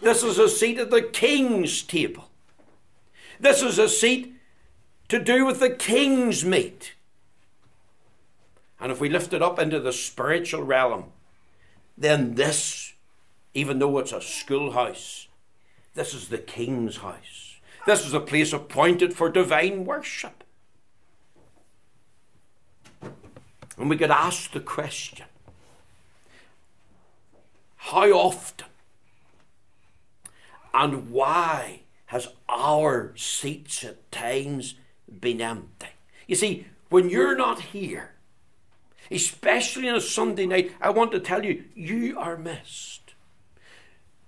This 0.02 0.24
is 0.24 0.40
a 0.40 0.50
seat 0.50 0.78
at 0.78 0.92
the 0.92 1.02
king's 1.02 1.82
table. 1.82 2.30
This 3.40 3.62
is 3.62 3.78
a 3.78 3.90
seat 3.90 4.36
to 5.10 5.20
do 5.22 5.46
with 5.46 5.60
the 5.60 5.70
king's 5.70 6.46
meat. 6.46 6.94
And 8.80 8.92
if 8.92 9.00
we 9.00 9.10
lift 9.10 9.34
it 9.34 9.42
up 9.42 9.60
into 9.60 9.80
the 9.80 9.92
spiritual 9.92 10.64
realm, 10.64 11.12
then 11.98 12.36
this, 12.36 12.94
even 13.54 13.80
though 13.80 13.98
it's 13.98 14.12
a 14.12 14.22
schoolhouse, 14.22 15.28
this 15.96 16.14
is 16.14 16.28
the 16.28 16.38
king's 16.38 16.98
house. 16.98 17.56
This 17.86 18.06
is 18.06 18.14
a 18.14 18.20
place 18.20 18.54
appointed 18.54 19.14
for 19.14 19.30
divine 19.30 19.86
worship. 19.86 20.44
And 23.78 23.90
we 23.90 23.98
could 23.98 24.12
ask 24.12 24.52
the 24.52 24.60
question 24.60 25.26
how 27.78 28.12
often 28.12 28.68
and 30.74 31.10
why 31.10 31.82
has 32.08 32.28
our 32.48 33.14
seats 33.16 33.84
at 33.84 34.12
times 34.12 34.76
been 35.20 35.42
empty. 35.42 35.88
You 36.28 36.36
see, 36.36 36.68
when 36.90 37.10
you're 37.10 37.36
not 37.36 37.62
here, 37.62 38.12
especially 39.12 39.90
on 39.90 39.96
a 39.96 40.02
Sunday 40.02 40.46
night, 40.46 40.72
I 40.82 40.90
want 40.90 41.12
to 41.12 41.20
tell 41.20 41.46
you, 41.46 41.64
you 41.76 42.18
are 42.20 42.38
missed. 42.38 43.14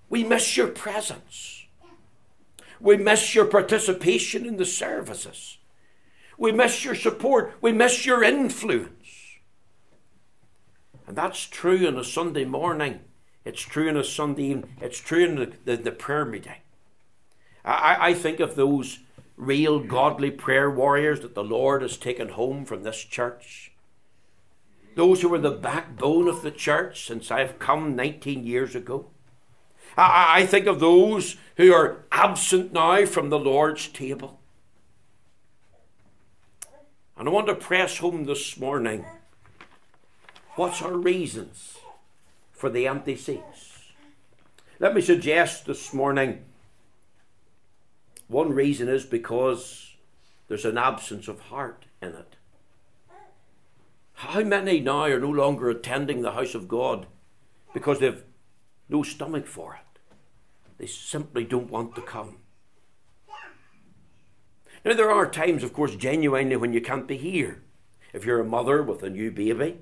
We 0.10 0.24
miss 0.24 0.58
your 0.58 0.68
presence. 0.68 1.66
We 2.80 2.98
miss 2.98 3.36
your 3.36 3.46
participation 3.46 4.46
in 4.46 4.58
the 4.58 4.66
services. 4.66 5.58
We 6.38 6.52
miss 6.52 6.86
your 6.86 6.96
support. 6.96 7.54
We 7.62 7.74
miss 7.74 8.06
your 8.06 8.24
influence. 8.24 9.38
And 11.06 11.18
that's 11.18 11.46
true 11.46 11.86
on 11.88 11.98
a 11.98 12.04
Sunday 12.04 12.46
morning. 12.46 13.02
It's 13.44 13.62
true 13.62 13.90
on 13.90 13.98
a 13.98 14.04
Sunday 14.04 14.44
evening. 14.44 14.76
It's 14.80 15.00
true 15.00 15.26
in 15.26 15.36
the, 15.36 15.52
the, 15.66 15.76
the 15.76 15.92
prayer 15.92 16.26
meeting. 16.26 16.62
I, 17.66 17.98
I 18.10 18.14
think 18.14 18.40
of 18.40 18.56
those 18.56 19.00
real 19.36 19.80
godly 19.80 20.32
prayer 20.32 20.70
warriors 20.70 21.22
that 21.22 21.36
the 21.36 21.44
Lord 21.44 21.82
has 21.82 21.98
taken 21.98 22.30
home 22.30 22.66
from 22.66 22.84
this 22.84 23.04
church. 23.04 23.72
Those 24.96 25.22
who 25.22 25.30
were 25.30 25.40
the 25.40 25.52
backbone 25.52 26.28
of 26.28 26.42
the 26.42 26.52
church 26.52 27.06
since 27.06 27.32
I've 27.32 27.60
come 27.60 27.96
19 27.96 28.46
years 28.46 28.76
ago. 28.76 29.08
I, 29.98 30.42
I 30.42 30.46
think 30.46 30.68
of 30.68 30.80
those 30.80 31.38
who 31.58 31.74
are 31.74 32.06
absent 32.12 32.74
now 32.74 33.06
from 33.06 33.30
the 33.30 33.40
Lord's 33.40 33.88
table. 33.88 34.40
And 37.18 37.28
I 37.28 37.32
want 37.32 37.48
to 37.48 37.56
press 37.56 37.98
home 37.98 38.26
this 38.26 38.58
morning 38.58 39.06
what's 40.56 40.82
our 40.82 40.98
reasons 40.98 41.78
for 42.52 42.70
the 42.70 42.88
empty 42.88 43.16
seats? 43.16 43.92
Let 44.80 44.96
me 44.96 45.02
suggest 45.02 45.66
this 45.66 45.94
morning 45.94 46.46
one 48.30 48.54
reason 48.54 48.88
is 48.88 49.06
because 49.06 49.96
there's 50.48 50.66
an 50.66 50.78
absence 50.78 51.28
of 51.28 51.40
heart 51.42 51.86
in 52.02 52.10
it. 52.10 52.36
How 54.20 54.42
many 54.42 54.82
now 54.82 55.04
are 55.04 55.18
no 55.18 55.30
longer 55.30 55.70
attending 55.70 56.22
the 56.22 56.34
house 56.34 56.54
of 56.54 56.68
God 56.68 57.08
because 57.74 58.00
they've 58.00 58.22
no 58.90 59.02
stomach 59.02 59.48
for 59.48 59.76
it? 59.76 60.00
They 60.78 60.88
simply 60.88 61.46
don't 61.46 61.72
want 61.72 61.96
to 61.96 62.02
come. 62.02 62.40
Now, 64.84 64.94
there 64.94 65.10
are 65.10 65.26
times, 65.26 65.64
of 65.64 65.72
course, 65.72 65.96
genuinely 65.96 66.58
when 66.58 66.74
you 66.74 66.82
can't 66.82 67.08
be 67.08 67.16
here. 67.16 67.64
If 68.12 68.26
you're 68.26 68.42
a 68.42 68.46
mother 68.46 68.84
with 68.84 69.04
a 69.04 69.10
new 69.10 69.32
baby, 69.32 69.78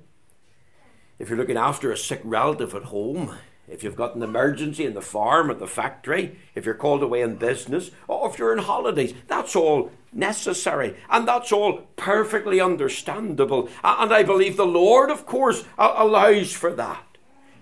if 1.17 1.29
you're 1.29 1.37
looking 1.39 1.57
after 1.57 1.91
a 1.91 1.97
sick 1.97 2.21
relative 2.23 2.75
at 2.75 2.83
home, 2.83 3.39
if 3.67 3.83
you've 3.83 3.95
got 3.95 4.15
an 4.15 4.21
emergency 4.21 4.85
in 4.85 4.93
the 4.93 5.01
farm 5.01 5.49
or 5.49 5.55
the 5.55 5.65
factory, 5.65 6.37
if 6.53 6.63
you're 6.63 6.75
called 6.75 7.01
away 7.01 7.23
in 7.23 7.37
business, 7.37 7.89
or 8.07 8.29
if 8.29 8.37
you're 8.37 8.55
on 8.55 8.63
holidays, 8.63 9.15
that's 9.27 9.55
all 9.55 9.91
necessary 10.17 10.97
and 11.09 11.27
that's 11.27 11.51
all 11.51 11.83
perfectly 11.95 12.59
understandable. 12.59 13.69
And 13.83 14.13
I 14.13 14.23
believe 14.23 14.57
the 14.57 14.65
Lord, 14.65 15.09
of 15.09 15.25
course, 15.25 15.63
allows 15.77 16.51
for 16.51 16.73
that. 16.73 17.03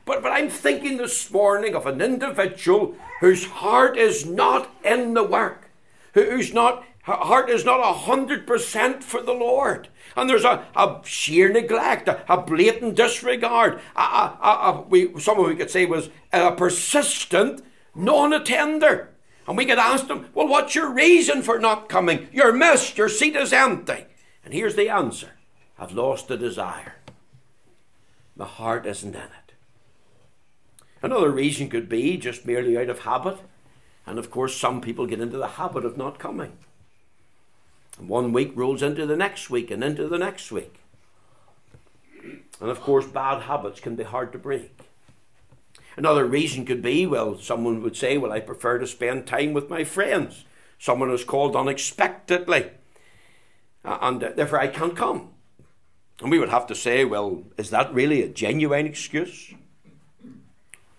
But, 0.06 0.22
but 0.24 0.32
I'm 0.32 0.50
thinking 0.50 0.98
this 0.98 1.32
morning 1.32 1.76
of 1.76 1.86
an 1.86 2.02
individual 2.02 2.96
whose 3.20 3.46
heart 3.46 3.98
is 3.98 4.26
not 4.26 4.70
in 4.84 5.14
the 5.14 5.24
work, 5.24 5.70
who's 6.14 6.54
not, 6.54 6.86
her 7.04 7.14
heart 7.14 7.50
is 7.50 7.66
not 7.66 7.80
a 7.80 7.94
hundred 7.94 8.48
percent 8.48 9.04
for 9.04 9.22
the 9.22 9.34
Lord 9.34 9.90
and 10.16 10.30
there's 10.30 10.46
a, 10.46 10.66
a 10.76 11.02
sheer 11.04 11.52
neglect, 11.52 12.08
a, 12.08 12.32
a 12.32 12.42
blatant 12.42 12.96
disregard. 12.96 13.80
A, 13.96 14.00
a, 14.00 14.38
a, 14.42 14.82
we, 14.88 15.20
someone 15.20 15.50
we 15.50 15.56
could 15.56 15.70
say 15.70 15.86
was 15.86 16.10
a 16.32 16.52
persistent 16.52 17.62
non-attender. 17.94 19.10
And 19.48 19.58
we 19.58 19.66
could 19.66 19.78
ask 19.78 20.08
them, 20.08 20.28
well, 20.34 20.48
what's 20.48 20.76
your 20.76 20.92
reason 20.92 21.42
for 21.42 21.60
not 21.60 21.90
coming? 21.90 22.28
You're 22.32 22.54
missed, 22.54 22.98
your 22.98 23.10
seat 23.10 23.36
is 23.36 23.54
empty. 23.54 24.06
And 24.44 24.54
here's 24.54 24.76
the 24.76 24.90
answer 24.90 25.32
I've 25.78 25.92
lost 25.92 26.28
the 26.28 26.38
desire. 26.38 26.96
My 28.36 28.46
heart 28.46 28.86
isn't 28.86 29.16
in 29.16 29.22
it. 29.22 29.54
Another 31.02 31.30
reason 31.30 31.70
could 31.70 31.88
be 31.88 32.18
just 32.18 32.46
merely 32.46 32.78
out 32.78 32.90
of 32.90 33.00
habit. 33.00 33.38
And 34.06 34.20
of 34.20 34.32
course, 34.32 34.56
some 34.56 34.82
people 34.82 35.06
get 35.06 35.22
into 35.22 35.38
the 35.38 35.48
habit 35.48 35.86
of 35.86 35.98
not 35.98 36.20
coming. 36.20 36.58
And 37.98 38.10
one 38.10 38.34
week 38.34 38.52
rolls 38.56 38.82
into 38.82 39.06
the 39.06 39.16
next 39.16 39.50
week 39.50 39.72
and 39.72 39.84
into 39.84 40.08
the 40.08 40.18
next 40.18 40.52
week. 40.52 40.80
And 42.60 42.70
of 42.70 42.82
course, 42.82 43.06
bad 43.06 43.44
habits 43.44 43.80
can 43.80 43.96
be 43.96 44.04
hard 44.04 44.32
to 44.34 44.38
break. 44.38 44.85
Another 45.98 46.26
reason 46.26 46.66
could 46.66 46.82
be 46.82 47.06
well, 47.06 47.38
someone 47.38 47.82
would 47.82 47.96
say, 47.96 48.18
well, 48.18 48.34
I 48.34 48.40
prefer 48.42 48.80
to 48.80 48.88
spend 48.88 49.26
time 49.26 49.54
with 49.54 49.70
my 49.70 49.84
friends. 49.84 50.46
Someone 50.78 51.10
is 51.12 51.24
called 51.24 51.56
unexpectedly, 51.56 52.72
and 53.84 54.24
uh, 54.24 54.32
therefore 54.36 54.60
I 54.60 54.68
can't 54.68 54.96
come. 54.96 55.30
And 56.22 56.32
we 56.32 56.40
would 56.40 56.50
have 56.50 56.68
to 56.68 56.76
say, 56.76 57.06
well, 57.06 57.44
is 57.58 57.70
that 57.70 57.94
really 57.94 58.22
a 58.22 58.30
genuine 58.30 58.86
excuse? 58.86 59.54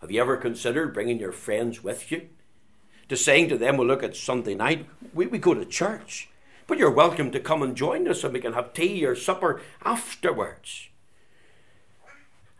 Have 0.00 0.10
you 0.10 0.20
ever 0.20 0.36
considered 0.36 0.94
bringing 0.94 1.18
your 1.18 1.32
friends 1.32 1.82
with 1.82 2.10
you? 2.10 2.28
To 3.08 3.16
saying 3.16 3.48
to 3.50 3.58
them, 3.58 3.76
well, 3.76 3.86
look, 3.86 4.02
it's 4.02 4.20
Sunday 4.20 4.54
night, 4.54 4.86
we, 5.14 5.26
we 5.26 5.38
go 5.38 5.54
to 5.54 5.64
church. 5.64 6.28
But 6.66 6.78
you're 6.78 6.90
welcome 6.90 7.30
to 7.30 7.40
come 7.40 7.62
and 7.62 7.76
join 7.76 8.08
us 8.08 8.24
and 8.24 8.34
we 8.34 8.40
can 8.40 8.52
have 8.52 8.72
tea 8.72 9.04
or 9.04 9.14
supper 9.14 9.60
afterwards. 9.84 10.88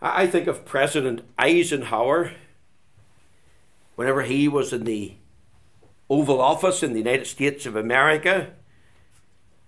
I 0.01 0.27
think 0.27 0.47
of 0.47 0.65
President 0.65 1.23
Eisenhower 1.39 2.33
whenever 3.95 4.23
he 4.23 4.47
was 4.47 4.73
in 4.73 4.85
the 4.85 5.15
Oval 6.09 6.41
Office 6.41 6.83
in 6.83 6.93
the 6.93 6.99
United 6.99 7.27
States 7.27 7.67
of 7.67 7.75
America. 7.75 8.53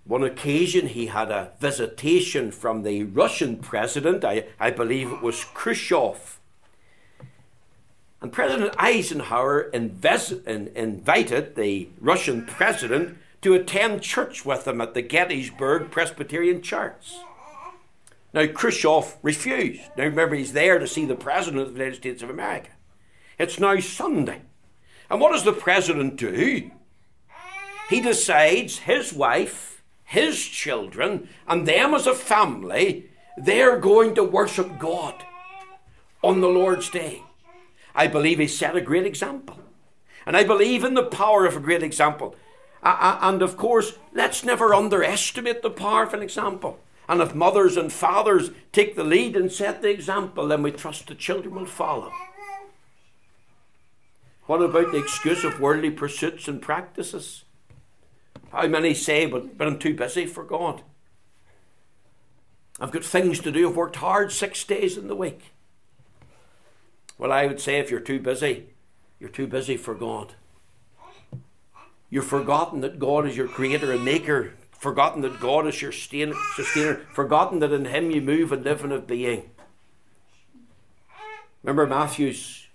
One 0.05 0.23
occasion 0.23 0.87
he 0.87 1.07
had 1.07 1.31
a 1.31 1.51
visitation 1.59 2.51
from 2.51 2.83
the 2.83 3.03
Russian 3.03 3.57
president, 3.57 4.23
I, 4.23 4.45
I 4.59 4.71
believe 4.71 5.11
it 5.11 5.21
was 5.21 5.43
Khrushchev. 5.43 6.39
And 8.21 8.31
President 8.31 8.73
Eisenhower 8.77 9.69
inves- 9.71 10.45
in, 10.45 10.67
invited 10.75 11.55
the 11.55 11.89
Russian 11.99 12.45
president 12.45 13.17
to 13.41 13.53
attend 13.53 14.01
church 14.01 14.45
with 14.45 14.67
him 14.67 14.81
at 14.81 14.93
the 14.93 15.01
Gettysburg 15.01 15.91
Presbyterian 15.91 16.61
Church. 16.61 17.13
Now, 18.33 18.47
Khrushchev 18.47 19.17
refused. 19.23 19.81
Now, 19.97 20.03
remember, 20.03 20.35
he's 20.35 20.53
there 20.53 20.77
to 20.77 20.87
see 20.87 21.05
the 21.05 21.15
President 21.15 21.61
of 21.63 21.73
the 21.73 21.79
United 21.79 21.97
States 21.97 22.21
of 22.21 22.29
America. 22.29 22.69
It's 23.37 23.59
now 23.59 23.79
Sunday. 23.79 24.41
And 25.09 25.19
what 25.19 25.31
does 25.31 25.43
the 25.43 25.53
President 25.53 26.15
do? 26.15 26.69
He 27.89 28.01
decides 28.01 28.79
his 28.79 29.11
wife, 29.13 29.81
his 30.03 30.39
children, 30.39 31.27
and 31.47 31.67
them 31.67 31.95
as 31.95 32.05
a 32.05 32.13
family, 32.13 33.09
they're 33.35 33.79
going 33.79 34.13
to 34.15 34.23
worship 34.23 34.77
God 34.77 35.15
on 36.21 36.41
the 36.41 36.49
Lord's 36.49 36.89
Day. 36.89 37.23
I 37.95 38.05
believe 38.05 38.37
he 38.37 38.47
set 38.47 38.75
a 38.75 38.81
great 38.81 39.07
example. 39.07 39.57
And 40.25 40.37
I 40.37 40.43
believe 40.43 40.83
in 40.83 40.93
the 40.93 41.03
power 41.03 41.45
of 41.47 41.55
a 41.57 41.61
great 41.61 41.81
example. 41.81 42.35
And 42.83 43.41
of 43.41 43.57
course, 43.57 43.97
let's 44.13 44.43
never 44.43 44.75
underestimate 44.75 45.63
the 45.63 45.71
power 45.71 46.03
of 46.03 46.13
an 46.13 46.21
example. 46.21 46.79
And 47.09 47.21
if 47.21 47.33
mothers 47.33 47.75
and 47.75 47.91
fathers 47.91 48.51
take 48.71 48.95
the 48.95 49.03
lead 49.03 49.35
and 49.35 49.51
set 49.51 49.81
the 49.81 49.89
example, 49.89 50.47
then 50.47 50.61
we 50.61 50.71
trust 50.71 51.07
the 51.07 51.15
children 51.15 51.55
will 51.55 51.65
follow. 51.65 52.13
What 54.45 54.61
about 54.61 54.91
the 54.91 54.99
excuse 54.99 55.43
of 55.43 55.59
worldly 55.59 55.89
pursuits 55.89 56.47
and 56.47 56.61
practices? 56.61 57.45
How 58.51 58.67
many 58.67 58.93
say, 58.93 59.25
but, 59.25 59.57
but 59.57 59.67
I'm 59.67 59.79
too 59.79 59.95
busy 59.95 60.27
for 60.27 60.43
God? 60.43 60.83
I've 62.79 62.91
got 62.91 63.03
things 63.03 63.39
to 63.39 63.51
do. 63.51 63.67
I've 63.67 63.75
worked 63.75 63.97
hard 63.97 64.31
six 64.31 64.63
days 64.63 64.95
in 64.95 65.07
the 65.07 65.15
week. 65.15 65.51
Well, 67.17 67.31
I 67.31 67.47
would 67.47 67.59
say 67.59 67.79
if 67.79 67.89
you're 67.89 67.99
too 67.99 68.19
busy, 68.19 68.67
you're 69.19 69.29
too 69.29 69.47
busy 69.47 69.77
for 69.77 69.95
God. 69.95 70.35
You've 72.11 72.25
forgotten 72.25 72.81
that 72.81 72.99
God 72.99 73.27
is 73.27 73.35
your 73.35 73.47
creator 73.47 73.91
and 73.91 74.05
maker, 74.05 74.53
forgotten 74.79 75.21
that 75.21 75.39
God 75.39 75.67
is 75.67 75.81
your 75.81 75.91
sustainer, 75.91 76.33
forgotten 77.13 77.59
that 77.59 77.73
in 77.73 77.85
Him 77.85 78.09
you 78.09 78.21
move 78.21 78.51
and 78.51 78.63
live 78.63 78.83
and 78.83 78.91
have 78.91 79.05
being. 79.05 79.51
Remember 81.61 81.85
Matthew's 81.85 82.67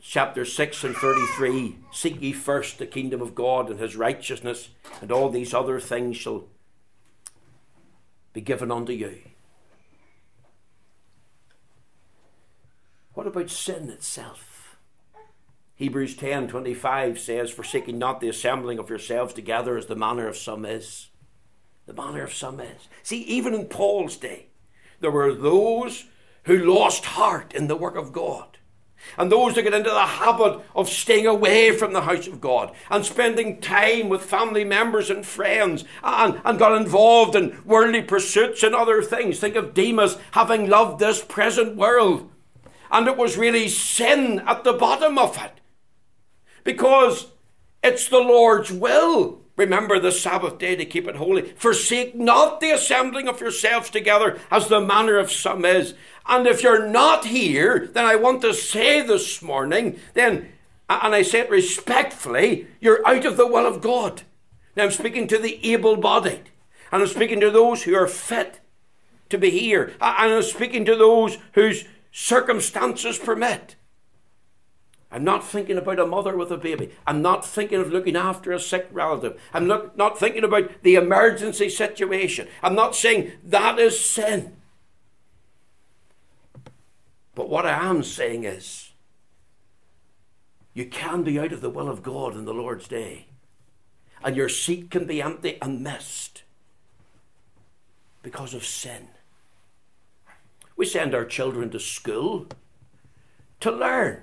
chapter 0.00 0.44
6 0.44 0.84
and 0.84 0.96
33 0.96 1.76
Seek 1.92 2.22
ye 2.22 2.32
first 2.32 2.78
the 2.78 2.86
kingdom 2.86 3.20
of 3.20 3.34
God 3.34 3.68
and 3.68 3.80
His 3.80 3.96
righteousness, 3.96 4.70
and 5.02 5.10
all 5.10 5.28
these 5.28 5.52
other 5.52 5.80
things 5.80 6.16
shall 6.16 6.44
be 8.32 8.40
given 8.40 8.70
unto 8.70 8.92
you. 8.92 9.18
What 13.14 13.26
about 13.26 13.50
sin 13.50 13.90
itself? 13.90 14.76
Hebrews 15.76 16.16
10 16.16 16.48
25 16.48 17.18
says, 17.18 17.50
Forsaking 17.50 17.98
not 17.98 18.20
the 18.20 18.28
assembling 18.28 18.78
of 18.78 18.88
yourselves 18.88 19.34
together 19.34 19.76
as 19.76 19.86
the 19.86 19.96
manner 19.96 20.28
of 20.28 20.36
some 20.36 20.64
is. 20.64 21.08
The 21.86 21.92
manner 21.92 22.22
of 22.22 22.32
some 22.32 22.60
is. 22.60 22.88
See, 23.02 23.22
even 23.22 23.54
in 23.54 23.66
Paul's 23.66 24.16
day, 24.16 24.46
there 25.00 25.10
were 25.10 25.34
those 25.34 26.06
who 26.44 26.56
lost 26.56 27.04
heart 27.04 27.54
in 27.54 27.66
the 27.66 27.76
work 27.76 27.96
of 27.96 28.12
God. 28.12 28.58
And 29.18 29.30
those 29.30 29.54
that 29.54 29.62
get 29.62 29.74
into 29.74 29.90
the 29.90 30.00
habit 30.00 30.60
of 30.74 30.88
staying 30.88 31.26
away 31.26 31.76
from 31.76 31.92
the 31.92 32.02
house 32.02 32.26
of 32.26 32.40
God 32.40 32.74
and 32.90 33.04
spending 33.04 33.60
time 33.60 34.08
with 34.08 34.22
family 34.22 34.64
members 34.64 35.10
and 35.10 35.26
friends 35.26 35.84
and, 36.02 36.40
and 36.42 36.58
got 36.58 36.80
involved 36.80 37.36
in 37.36 37.60
worldly 37.64 38.02
pursuits 38.02 38.62
and 38.62 38.74
other 38.74 39.02
things. 39.02 39.38
Think 39.38 39.56
of 39.56 39.74
Demas 39.74 40.16
having 40.30 40.68
loved 40.68 41.00
this 41.00 41.22
present 41.22 41.76
world. 41.76 42.30
And 42.90 43.06
it 43.06 43.16
was 43.16 43.36
really 43.36 43.68
sin 43.68 44.42
at 44.46 44.64
the 44.64 44.72
bottom 44.72 45.18
of 45.18 45.36
it 45.36 45.60
because 46.62 47.26
it's 47.82 48.08
the 48.08 48.20
Lord's 48.20 48.72
will. 48.72 49.43
Remember 49.56 50.00
the 50.00 50.10
Sabbath 50.10 50.58
day 50.58 50.74
to 50.74 50.84
keep 50.84 51.06
it 51.06 51.16
holy. 51.16 51.42
Forsake 51.42 52.14
not 52.14 52.60
the 52.60 52.70
assembling 52.70 53.28
of 53.28 53.40
yourselves 53.40 53.88
together 53.88 54.38
as 54.50 54.66
the 54.66 54.80
manner 54.80 55.16
of 55.16 55.30
some 55.30 55.64
is. 55.64 55.94
And 56.26 56.46
if 56.46 56.62
you're 56.62 56.86
not 56.86 57.26
here, 57.26 57.88
then 57.92 58.04
I 58.04 58.16
want 58.16 58.42
to 58.42 58.52
say 58.52 59.00
this 59.00 59.42
morning, 59.42 60.00
then, 60.14 60.50
and 60.88 61.14
I 61.14 61.22
say 61.22 61.40
it 61.40 61.50
respectfully, 61.50 62.66
you're 62.80 63.06
out 63.06 63.24
of 63.24 63.36
the 63.36 63.46
will 63.46 63.66
of 63.66 63.80
God. 63.80 64.22
Now 64.76 64.84
I'm 64.84 64.90
speaking 64.90 65.28
to 65.28 65.38
the 65.38 65.60
able 65.72 65.96
bodied, 65.96 66.50
and 66.90 67.02
I'm 67.02 67.08
speaking 67.08 67.40
to 67.40 67.50
those 67.50 67.84
who 67.84 67.94
are 67.94 68.08
fit 68.08 68.58
to 69.28 69.38
be 69.38 69.50
here, 69.50 69.94
and 70.00 70.32
I'm 70.32 70.42
speaking 70.42 70.84
to 70.86 70.96
those 70.96 71.38
whose 71.52 71.84
circumstances 72.10 73.18
permit. 73.18 73.76
I'm 75.14 75.22
not 75.22 75.46
thinking 75.46 75.78
about 75.78 76.00
a 76.00 76.06
mother 76.06 76.36
with 76.36 76.50
a 76.50 76.56
baby. 76.56 76.90
I'm 77.06 77.22
not 77.22 77.46
thinking 77.46 77.80
of 77.80 77.92
looking 77.92 78.16
after 78.16 78.50
a 78.50 78.58
sick 78.58 78.88
relative. 78.90 79.40
I'm 79.52 79.68
not, 79.68 79.96
not 79.96 80.18
thinking 80.18 80.42
about 80.42 80.82
the 80.82 80.96
emergency 80.96 81.68
situation. 81.68 82.48
I'm 82.64 82.74
not 82.74 82.96
saying 82.96 83.30
that 83.44 83.78
is 83.78 84.04
sin. 84.04 84.56
But 87.36 87.48
what 87.48 87.64
I 87.64 87.88
am 87.88 88.02
saying 88.02 88.42
is, 88.42 88.90
you 90.72 90.86
can 90.86 91.22
be 91.22 91.38
out 91.38 91.52
of 91.52 91.60
the 91.60 91.70
will 91.70 91.88
of 91.88 92.02
God 92.02 92.34
in 92.34 92.44
the 92.44 92.52
Lord's 92.52 92.88
day, 92.88 93.26
and 94.24 94.34
your 94.34 94.48
seat 94.48 94.90
can 94.90 95.06
be 95.06 95.22
empty 95.22 95.58
and 95.62 95.80
missed 95.80 96.42
because 98.20 98.52
of 98.52 98.66
sin. 98.66 99.10
We 100.76 100.86
send 100.86 101.14
our 101.14 101.24
children 101.24 101.70
to 101.70 101.78
school 101.78 102.48
to 103.60 103.70
learn. 103.70 104.22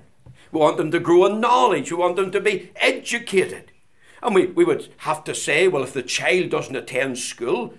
We 0.52 0.60
want 0.60 0.76
them 0.76 0.90
to 0.90 1.00
grow 1.00 1.26
in 1.26 1.40
knowledge. 1.40 1.90
We 1.90 1.96
want 1.96 2.16
them 2.16 2.30
to 2.30 2.40
be 2.40 2.70
educated. 2.76 3.72
And 4.22 4.34
we, 4.34 4.46
we 4.46 4.64
would 4.64 4.88
have 4.98 5.24
to 5.24 5.34
say, 5.34 5.66
well, 5.66 5.82
if 5.82 5.92
the 5.92 6.02
child 6.02 6.50
doesn't 6.50 6.76
attend 6.76 7.18
school, 7.18 7.74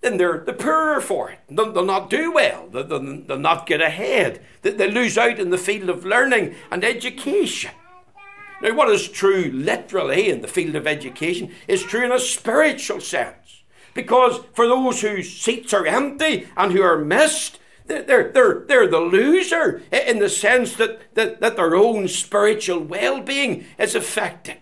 then 0.00 0.16
they're 0.16 0.42
the 0.44 0.52
poorer 0.52 1.00
for 1.00 1.30
it. 1.30 1.38
They'll, 1.48 1.72
they'll 1.72 1.84
not 1.84 2.10
do 2.10 2.32
well. 2.32 2.68
They'll, 2.68 2.84
they'll, 2.84 3.22
they'll 3.22 3.38
not 3.38 3.66
get 3.66 3.80
ahead. 3.80 4.44
They, 4.62 4.70
they 4.70 4.90
lose 4.90 5.16
out 5.16 5.38
in 5.38 5.50
the 5.50 5.58
field 5.58 5.88
of 5.88 6.04
learning 6.04 6.56
and 6.70 6.82
education. 6.82 7.70
Now, 8.62 8.74
what 8.74 8.88
is 8.88 9.08
true 9.08 9.50
literally 9.52 10.30
in 10.30 10.40
the 10.40 10.48
field 10.48 10.74
of 10.76 10.86
education 10.86 11.52
is 11.68 11.82
true 11.82 12.04
in 12.04 12.12
a 12.12 12.18
spiritual 12.18 13.00
sense. 13.00 13.62
Because 13.94 14.40
for 14.54 14.66
those 14.66 15.00
whose 15.00 15.32
seats 15.32 15.72
are 15.72 15.86
empty 15.86 16.48
and 16.56 16.72
who 16.72 16.82
are 16.82 16.98
missed, 16.98 17.58
they're, 17.86 18.30
they're, 18.32 18.64
they're 18.66 18.88
the 18.88 19.00
loser 19.00 19.82
in 19.90 20.18
the 20.18 20.28
sense 20.28 20.74
that, 20.76 21.14
that, 21.14 21.40
that 21.40 21.56
their 21.56 21.74
own 21.74 22.08
spiritual 22.08 22.80
well 22.80 23.20
being 23.20 23.64
is 23.78 23.94
affected. 23.94 24.58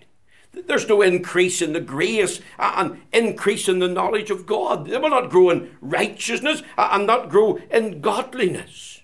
There's 0.53 0.89
no 0.89 1.03
increase 1.03 1.61
in 1.61 1.73
the 1.73 1.81
grace 1.81 2.41
uh, 2.59 2.75
and 2.77 3.03
increase 3.13 3.69
in 3.69 3.81
the 3.81 3.89
knowledge 3.89 4.31
of 4.31 4.47
God. 4.47 4.87
They 4.87 4.99
will 4.99 5.11
not 5.11 5.31
grow 5.31 5.51
in 5.51 5.77
righteousness 5.81 6.63
uh, 6.79 6.91
and 6.93 7.07
not 7.07 7.29
grow 7.29 7.59
in 7.71 8.01
godliness. 8.01 9.03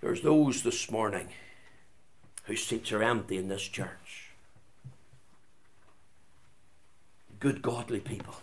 There's 0.00 0.22
those 0.22 0.62
this 0.62 0.90
morning 0.90 1.28
whose 2.44 2.64
seats 2.64 2.90
are 2.92 3.02
empty 3.02 3.36
in 3.36 3.48
this 3.48 3.62
church. 3.62 3.99
Good, 7.40 7.62
godly 7.62 8.00
people. 8.00 8.34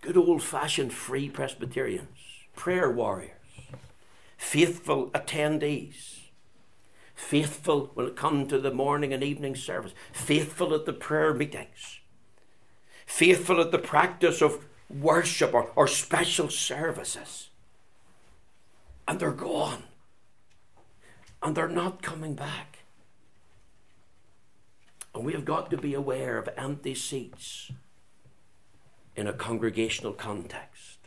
Good 0.00 0.16
old 0.16 0.42
fashioned 0.42 0.94
free 0.94 1.28
Presbyterians, 1.28 2.16
prayer 2.56 2.90
warriors, 2.90 3.32
faithful 4.38 5.10
attendees, 5.10 6.20
faithful 7.14 7.90
when 7.94 8.06
it 8.06 8.16
comes 8.16 8.48
to 8.48 8.58
the 8.58 8.72
morning 8.72 9.12
and 9.12 9.22
evening 9.22 9.54
service, 9.54 9.92
faithful 10.12 10.74
at 10.74 10.86
the 10.86 10.92
prayer 10.92 11.34
meetings, 11.34 12.00
faithful 13.04 13.60
at 13.60 13.72
the 13.72 13.78
practice 13.78 14.40
of 14.40 14.64
worship 14.88 15.52
or, 15.52 15.70
or 15.76 15.86
special 15.86 16.48
services. 16.48 17.50
And 19.06 19.20
they're 19.20 19.32
gone. 19.32 19.82
And 21.42 21.54
they're 21.54 21.68
not 21.68 22.02
coming 22.02 22.34
back. 22.34 22.79
And 25.14 25.24
we 25.24 25.32
have 25.32 25.44
got 25.44 25.70
to 25.70 25.76
be 25.76 25.94
aware 25.94 26.38
of 26.38 26.48
empty 26.56 26.94
seats 26.94 27.72
in 29.16 29.26
a 29.26 29.32
congregational 29.32 30.12
context. 30.12 30.98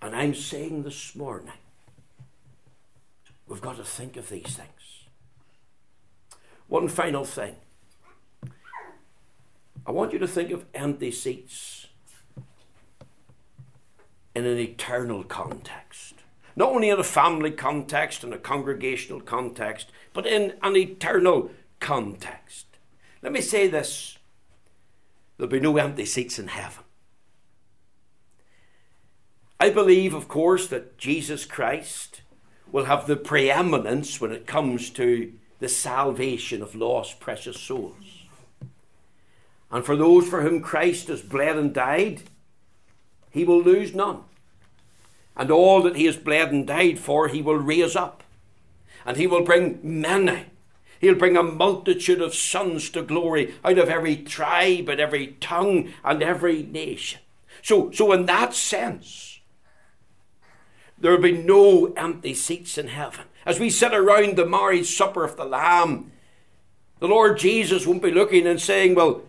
And 0.00 0.14
I'm 0.14 0.34
saying 0.34 0.84
this 0.84 1.16
morning, 1.16 1.52
we've 3.48 3.60
got 3.60 3.76
to 3.76 3.84
think 3.84 4.16
of 4.16 4.28
these 4.28 4.56
things. 4.56 5.06
One 6.68 6.88
final 6.88 7.24
thing. 7.24 7.56
I 9.86 9.90
want 9.90 10.12
you 10.12 10.18
to 10.18 10.28
think 10.28 10.50
of 10.50 10.66
empty 10.74 11.10
seats 11.10 11.86
in 14.34 14.44
an 14.44 14.58
eternal 14.58 15.24
context. 15.24 16.14
Not 16.54 16.68
only 16.68 16.90
in 16.90 16.98
a 16.98 17.04
family 17.04 17.50
context, 17.50 18.22
and 18.22 18.34
a 18.34 18.38
congregational 18.38 19.20
context, 19.20 19.90
but 20.12 20.26
in 20.26 20.54
an 20.62 20.76
eternal 20.76 21.50
context. 21.80 22.66
Let 23.22 23.32
me 23.32 23.40
say 23.40 23.68
this 23.68 24.18
there'll 25.36 25.50
be 25.50 25.60
no 25.60 25.76
empty 25.76 26.04
seats 26.04 26.38
in 26.38 26.48
heaven. 26.48 26.84
I 29.60 29.70
believe, 29.70 30.14
of 30.14 30.28
course, 30.28 30.68
that 30.68 30.98
Jesus 30.98 31.44
Christ 31.44 32.22
will 32.70 32.84
have 32.84 33.06
the 33.06 33.16
preeminence 33.16 34.20
when 34.20 34.30
it 34.30 34.46
comes 34.46 34.90
to 34.90 35.32
the 35.58 35.68
salvation 35.68 36.62
of 36.62 36.74
lost 36.74 37.18
precious 37.18 37.58
souls. 37.58 38.22
And 39.70 39.84
for 39.84 39.96
those 39.96 40.28
for 40.28 40.42
whom 40.42 40.60
Christ 40.60 41.08
has 41.08 41.22
bled 41.22 41.56
and 41.56 41.74
died, 41.74 42.22
he 43.30 43.44
will 43.44 43.62
lose 43.62 43.94
none. 43.94 44.22
And 45.36 45.50
all 45.50 45.82
that 45.82 45.96
he 45.96 46.06
has 46.06 46.16
bled 46.16 46.52
and 46.52 46.66
died 46.66 46.98
for, 46.98 47.28
he 47.28 47.42
will 47.42 47.56
raise 47.56 47.94
up. 47.94 48.22
And 49.04 49.16
he 49.16 49.26
will 49.26 49.44
bring 49.44 49.80
many. 49.82 50.46
He'll 51.00 51.14
bring 51.14 51.36
a 51.36 51.42
multitude 51.42 52.20
of 52.20 52.34
sons 52.34 52.90
to 52.90 53.02
glory 53.02 53.54
out 53.64 53.78
of 53.78 53.88
every 53.88 54.16
tribe 54.16 54.88
and 54.88 55.00
every 55.00 55.28
tongue 55.40 55.92
and 56.04 56.22
every 56.22 56.62
nation. 56.62 57.20
So, 57.62 57.90
so 57.90 58.12
in 58.12 58.26
that 58.26 58.54
sense, 58.54 59.40
there 60.98 61.12
will 61.12 61.22
be 61.22 61.32
no 61.32 61.92
empty 61.96 62.34
seats 62.34 62.78
in 62.78 62.88
heaven. 62.88 63.26
As 63.46 63.60
we 63.60 63.70
sit 63.70 63.94
around 63.94 64.36
the 64.36 64.46
marriage 64.46 64.96
supper 64.96 65.24
of 65.24 65.36
the 65.36 65.44
Lamb, 65.44 66.12
the 66.98 67.08
Lord 67.08 67.38
Jesus 67.38 67.86
won't 67.86 68.02
be 68.02 68.10
looking 68.10 68.46
and 68.46 68.60
saying, 68.60 68.94
Well, 68.94 69.22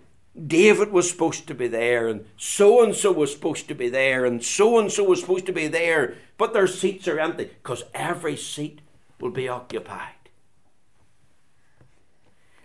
David 0.48 0.92
was 0.92 1.10
supposed 1.10 1.48
to 1.48 1.56
be 1.56 1.68
there, 1.68 2.08
and 2.08 2.26
so 2.38 2.84
and 2.84 2.96
so 2.96 3.12
was 3.12 3.32
supposed 3.32 3.68
to 3.68 3.76
be 3.76 3.90
there, 3.90 4.26
and 4.26 4.44
so 4.44 4.80
and 4.80 4.92
so 4.92 5.04
was 5.04 5.22
supposed 5.22 5.46
to 5.48 5.52
be 5.52 5.68
there, 5.68 6.16
but 6.38 6.54
their 6.54 6.68
seats 6.68 7.08
are 7.08 7.20
empty 7.20 7.46
because 7.46 7.84
every 7.94 8.38
seat 8.38 8.80
will 9.20 9.32
be 9.32 9.48
occupied. 9.48 10.19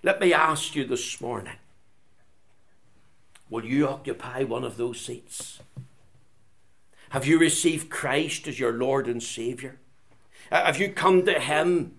Let 0.04 0.20
me 0.20 0.32
ask 0.32 0.76
you 0.76 0.84
this 0.84 1.20
morning 1.20 1.56
will 3.50 3.64
you 3.64 3.88
occupy 3.88 4.44
one 4.44 4.62
of 4.62 4.76
those 4.76 5.00
seats? 5.00 5.58
Have 7.10 7.26
you 7.26 7.38
received 7.38 7.90
Christ 7.90 8.46
as 8.46 8.60
your 8.60 8.72
Lord 8.72 9.08
and 9.08 9.22
Saviour? 9.22 9.76
Uh, 10.52 10.66
have 10.66 10.78
you 10.78 10.90
come 10.90 11.24
to 11.24 11.40
Him, 11.40 11.96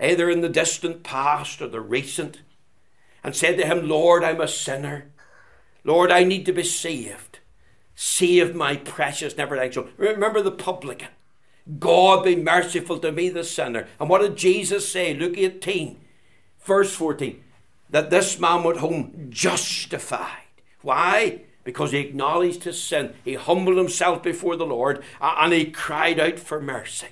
either 0.00 0.28
in 0.28 0.40
the 0.40 0.48
distant 0.48 1.04
past 1.04 1.62
or 1.62 1.68
the 1.68 1.80
recent? 1.80 2.40
and 3.24 3.36
said 3.36 3.56
to 3.56 3.66
him, 3.66 3.88
Lord, 3.88 4.24
I'm 4.24 4.40
a 4.40 4.48
sinner. 4.48 5.10
Lord, 5.84 6.10
I 6.10 6.24
need 6.24 6.46
to 6.46 6.52
be 6.52 6.64
saved. 6.64 7.38
Save 7.94 8.54
my 8.54 8.76
precious, 8.76 9.36
never 9.36 9.56
dying 9.56 9.72
soul. 9.72 9.88
Remember 9.96 10.42
the 10.42 10.50
publican. 10.50 11.08
God 11.78 12.24
be 12.24 12.34
merciful 12.34 12.98
to 12.98 13.12
me, 13.12 13.28
the 13.28 13.44
sinner. 13.44 13.86
And 14.00 14.08
what 14.08 14.22
did 14.22 14.36
Jesus 14.36 14.90
say? 14.90 15.14
Luke 15.14 15.38
18, 15.38 16.00
verse 16.64 16.94
14. 16.94 17.42
That 17.90 18.10
this 18.10 18.38
man 18.38 18.62
went 18.62 18.78
home 18.78 19.26
justified. 19.30 20.38
Why? 20.80 21.42
Because 21.64 21.92
he 21.92 21.98
acknowledged 21.98 22.64
his 22.64 22.82
sin. 22.82 23.14
He 23.24 23.34
humbled 23.34 23.76
himself 23.76 24.22
before 24.22 24.56
the 24.56 24.66
Lord 24.66 25.02
and 25.20 25.52
he 25.52 25.70
cried 25.70 26.18
out 26.18 26.38
for 26.38 26.60
mercy. 26.60 27.08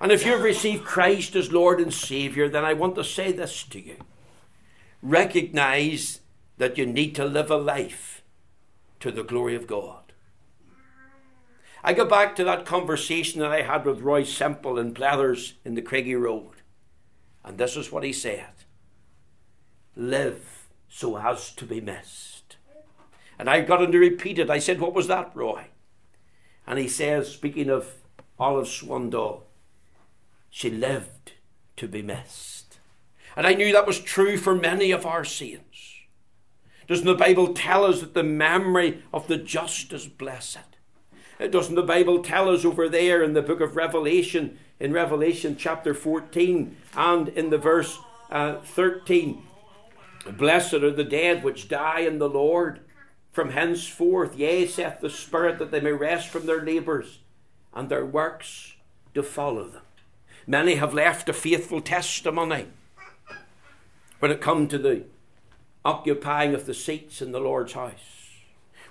And 0.00 0.10
if 0.10 0.26
you've 0.26 0.42
received 0.42 0.84
Christ 0.84 1.36
as 1.36 1.52
Lord 1.52 1.80
and 1.80 1.94
Saviour, 1.94 2.48
then 2.48 2.64
I 2.64 2.72
want 2.72 2.94
to 2.96 3.04
say 3.04 3.32
this 3.32 3.62
to 3.64 3.80
you 3.80 3.96
recognize 5.04 6.20
that 6.56 6.78
you 6.78 6.86
need 6.86 7.14
to 7.14 7.24
live 7.24 7.50
a 7.50 7.56
life 7.56 8.22
to 9.00 9.12
the 9.12 9.22
glory 9.22 9.54
of 9.54 9.66
God. 9.66 10.12
I 11.82 11.92
go 11.92 12.06
back 12.06 12.34
to 12.36 12.44
that 12.44 12.64
conversation 12.64 13.40
that 13.40 13.52
I 13.52 13.60
had 13.60 13.84
with 13.84 14.00
Roy 14.00 14.24
Semple 14.24 14.78
in 14.78 14.94
Blethers 14.94 15.52
in 15.64 15.74
the 15.74 15.82
Craigie 15.82 16.14
Road. 16.14 16.62
And 17.44 17.58
this 17.58 17.76
is 17.76 17.92
what 17.92 18.04
he 18.04 18.12
said 18.12 18.46
Live 19.96 20.68
so 20.88 21.18
as 21.18 21.52
to 21.52 21.64
be 21.64 21.80
missed. 21.80 22.56
And 23.38 23.50
I 23.50 23.60
got 23.60 23.82
him 23.82 23.92
to 23.92 23.98
repeat 23.98 24.38
it. 24.38 24.50
I 24.50 24.58
said, 24.58 24.80
What 24.80 24.94
was 24.94 25.08
that, 25.08 25.32
Roy? 25.34 25.66
And 26.66 26.78
he 26.78 26.88
says, 26.88 27.30
speaking 27.30 27.68
of 27.68 27.94
Olive 28.38 28.66
Swandall, 28.66 29.42
she 30.50 30.70
lived 30.70 31.32
to 31.76 31.88
be 31.88 32.02
missed. 32.02 32.78
And 33.36 33.46
I 33.46 33.54
knew 33.54 33.72
that 33.72 33.86
was 33.86 34.00
true 34.00 34.36
for 34.36 34.54
many 34.54 34.90
of 34.90 35.04
our 35.04 35.24
saints. 35.24 35.94
Doesn't 36.86 37.06
the 37.06 37.14
Bible 37.14 37.54
tell 37.54 37.84
us 37.84 38.00
that 38.00 38.14
the 38.14 38.22
memory 38.22 39.02
of 39.12 39.26
the 39.26 39.36
just 39.36 39.92
is 39.92 40.06
blessed? 40.06 40.58
Doesn't 41.50 41.74
the 41.74 41.82
Bible 41.82 42.22
tell 42.22 42.48
us 42.48 42.64
over 42.64 42.88
there 42.88 43.22
in 43.22 43.32
the 43.32 43.42
book 43.42 43.60
of 43.60 43.76
Revelation, 43.76 44.58
in 44.84 44.92
Revelation 44.92 45.56
chapter 45.56 45.94
14 45.94 46.76
and 46.94 47.28
in 47.30 47.48
the 47.48 47.56
verse 47.56 47.98
uh, 48.30 48.56
13, 48.60 49.42
Blessed 50.36 50.74
are 50.74 50.90
the 50.90 51.02
dead 51.02 51.42
which 51.42 51.68
die 51.68 52.00
in 52.00 52.18
the 52.18 52.28
Lord. 52.28 52.80
From 53.32 53.52
henceforth, 53.52 54.36
yea, 54.36 54.66
saith 54.66 55.00
the 55.00 55.08
Spirit, 55.08 55.58
that 55.58 55.70
they 55.70 55.80
may 55.80 55.92
rest 55.92 56.28
from 56.28 56.44
their 56.44 56.62
labours 56.62 57.20
and 57.72 57.88
their 57.88 58.04
works 58.04 58.74
to 59.14 59.22
follow 59.22 59.68
them. 59.68 59.82
Many 60.46 60.74
have 60.74 60.92
left 60.92 61.30
a 61.30 61.32
faithful 61.32 61.80
testimony 61.80 62.66
when 64.18 64.30
it 64.30 64.42
come 64.42 64.68
to 64.68 64.76
the 64.76 65.04
occupying 65.82 66.52
of 66.52 66.66
the 66.66 66.74
seats 66.74 67.22
in 67.22 67.32
the 67.32 67.40
Lord's 67.40 67.72
house, 67.72 68.23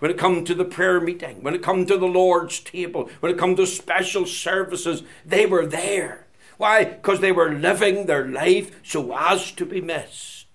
when 0.04 0.12
it 0.12 0.18
come 0.18 0.44
to 0.44 0.54
the 0.54 0.66
prayer 0.66 1.00
meeting, 1.00 1.42
when 1.44 1.56
it 1.56 1.64
come 1.64 1.86
to 1.86 1.98
the 1.98 2.06
Lord's 2.06 2.60
table, 2.60 3.10
when 3.22 3.32
it 3.32 3.38
come 3.38 3.56
to 3.56 3.66
special 3.66 4.26
services, 4.26 5.02
they 5.26 5.46
were 5.46 5.66
there. 5.66 6.28
Why? 6.58 6.84
Because 6.84 7.22
they 7.22 7.32
were 7.32 7.54
living 7.54 8.06
their 8.06 8.28
life 8.28 8.78
so 8.84 9.18
as 9.18 9.54
to 9.54 9.66
be 9.66 9.80
missed. 9.80 10.48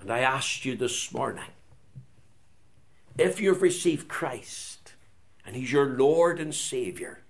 And 0.00 0.08
I 0.08 0.20
asked 0.20 0.64
you 0.64 0.76
this 0.76 1.12
morning 1.12 1.50
if 3.18 3.40
you've 3.40 3.60
received 3.60 4.06
Christ 4.06 4.92
and 5.44 5.56
He's 5.56 5.72
your 5.72 5.86
Lord 5.86 6.38
and 6.38 6.54
Saviour, 6.54 7.22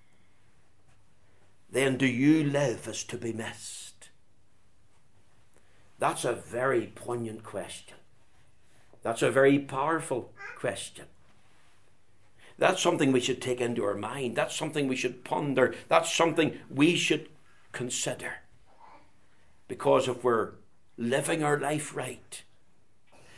then 1.71 1.97
do 1.97 2.07
you 2.07 2.45
live 2.45 2.87
as 2.87 3.03
to 3.05 3.17
be 3.17 3.33
missed? 3.33 4.11
That's 5.99 6.27
a 6.27 6.35
very 6.35 6.93
poignant 6.95 7.45
question. 7.45 7.97
That's 9.05 9.23
a 9.23 9.31
very 9.31 9.59
powerful 9.59 10.33
question. 10.57 11.05
That's 12.59 12.83
something 12.83 13.13
we 13.13 13.21
should 13.21 13.43
take 13.43 13.61
into 13.61 13.85
our 13.85 13.95
mind. 13.95 14.35
That's 14.35 14.57
something 14.57 14.89
we 14.89 14.97
should 14.97 15.25
ponder. 15.25 15.75
That's 15.89 16.13
something 16.13 16.59
we 16.71 16.97
should 16.97 17.29
consider. 17.73 18.37
Because 19.69 20.09
if 20.09 20.25
we're 20.25 20.53
living 20.97 21.45
our 21.45 21.59
life 21.59 21.95
right, 21.95 22.43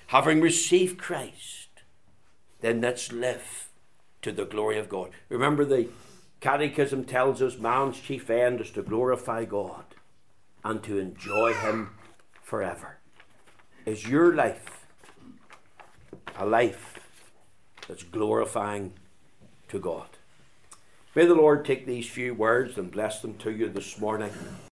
having 0.08 0.40
received 0.40 0.98
Christ, 0.98 1.68
then 2.60 2.80
let's 2.80 3.10
live 3.10 3.70
to 4.22 4.30
the 4.30 4.44
glory 4.44 4.78
of 4.78 4.88
God. 4.88 5.10
Remember, 5.28 5.64
the 5.64 5.88
Catechism 6.40 7.04
tells 7.04 7.42
us 7.42 7.58
man's 7.58 7.98
chief 7.98 8.30
end 8.30 8.60
is 8.60 8.70
to 8.72 8.82
glorify 8.82 9.44
God 9.44 9.84
and 10.62 10.80
to 10.84 10.98
enjoy 10.98 11.54
Him 11.54 11.90
forever. 12.42 12.98
Is 13.84 14.06
your 14.06 14.32
life 14.34 14.75
a 16.38 16.46
life 16.46 16.98
that's 17.88 18.02
glorifying 18.02 18.92
to 19.68 19.78
God? 19.78 20.08
May 21.14 21.24
the 21.24 21.34
Lord 21.34 21.64
take 21.64 21.86
these 21.86 22.08
few 22.08 22.34
words 22.34 22.76
and 22.76 22.90
bless 22.90 23.20
them 23.22 23.38
to 23.38 23.50
you 23.50 23.68
this 23.68 23.98
morning. 23.98 24.32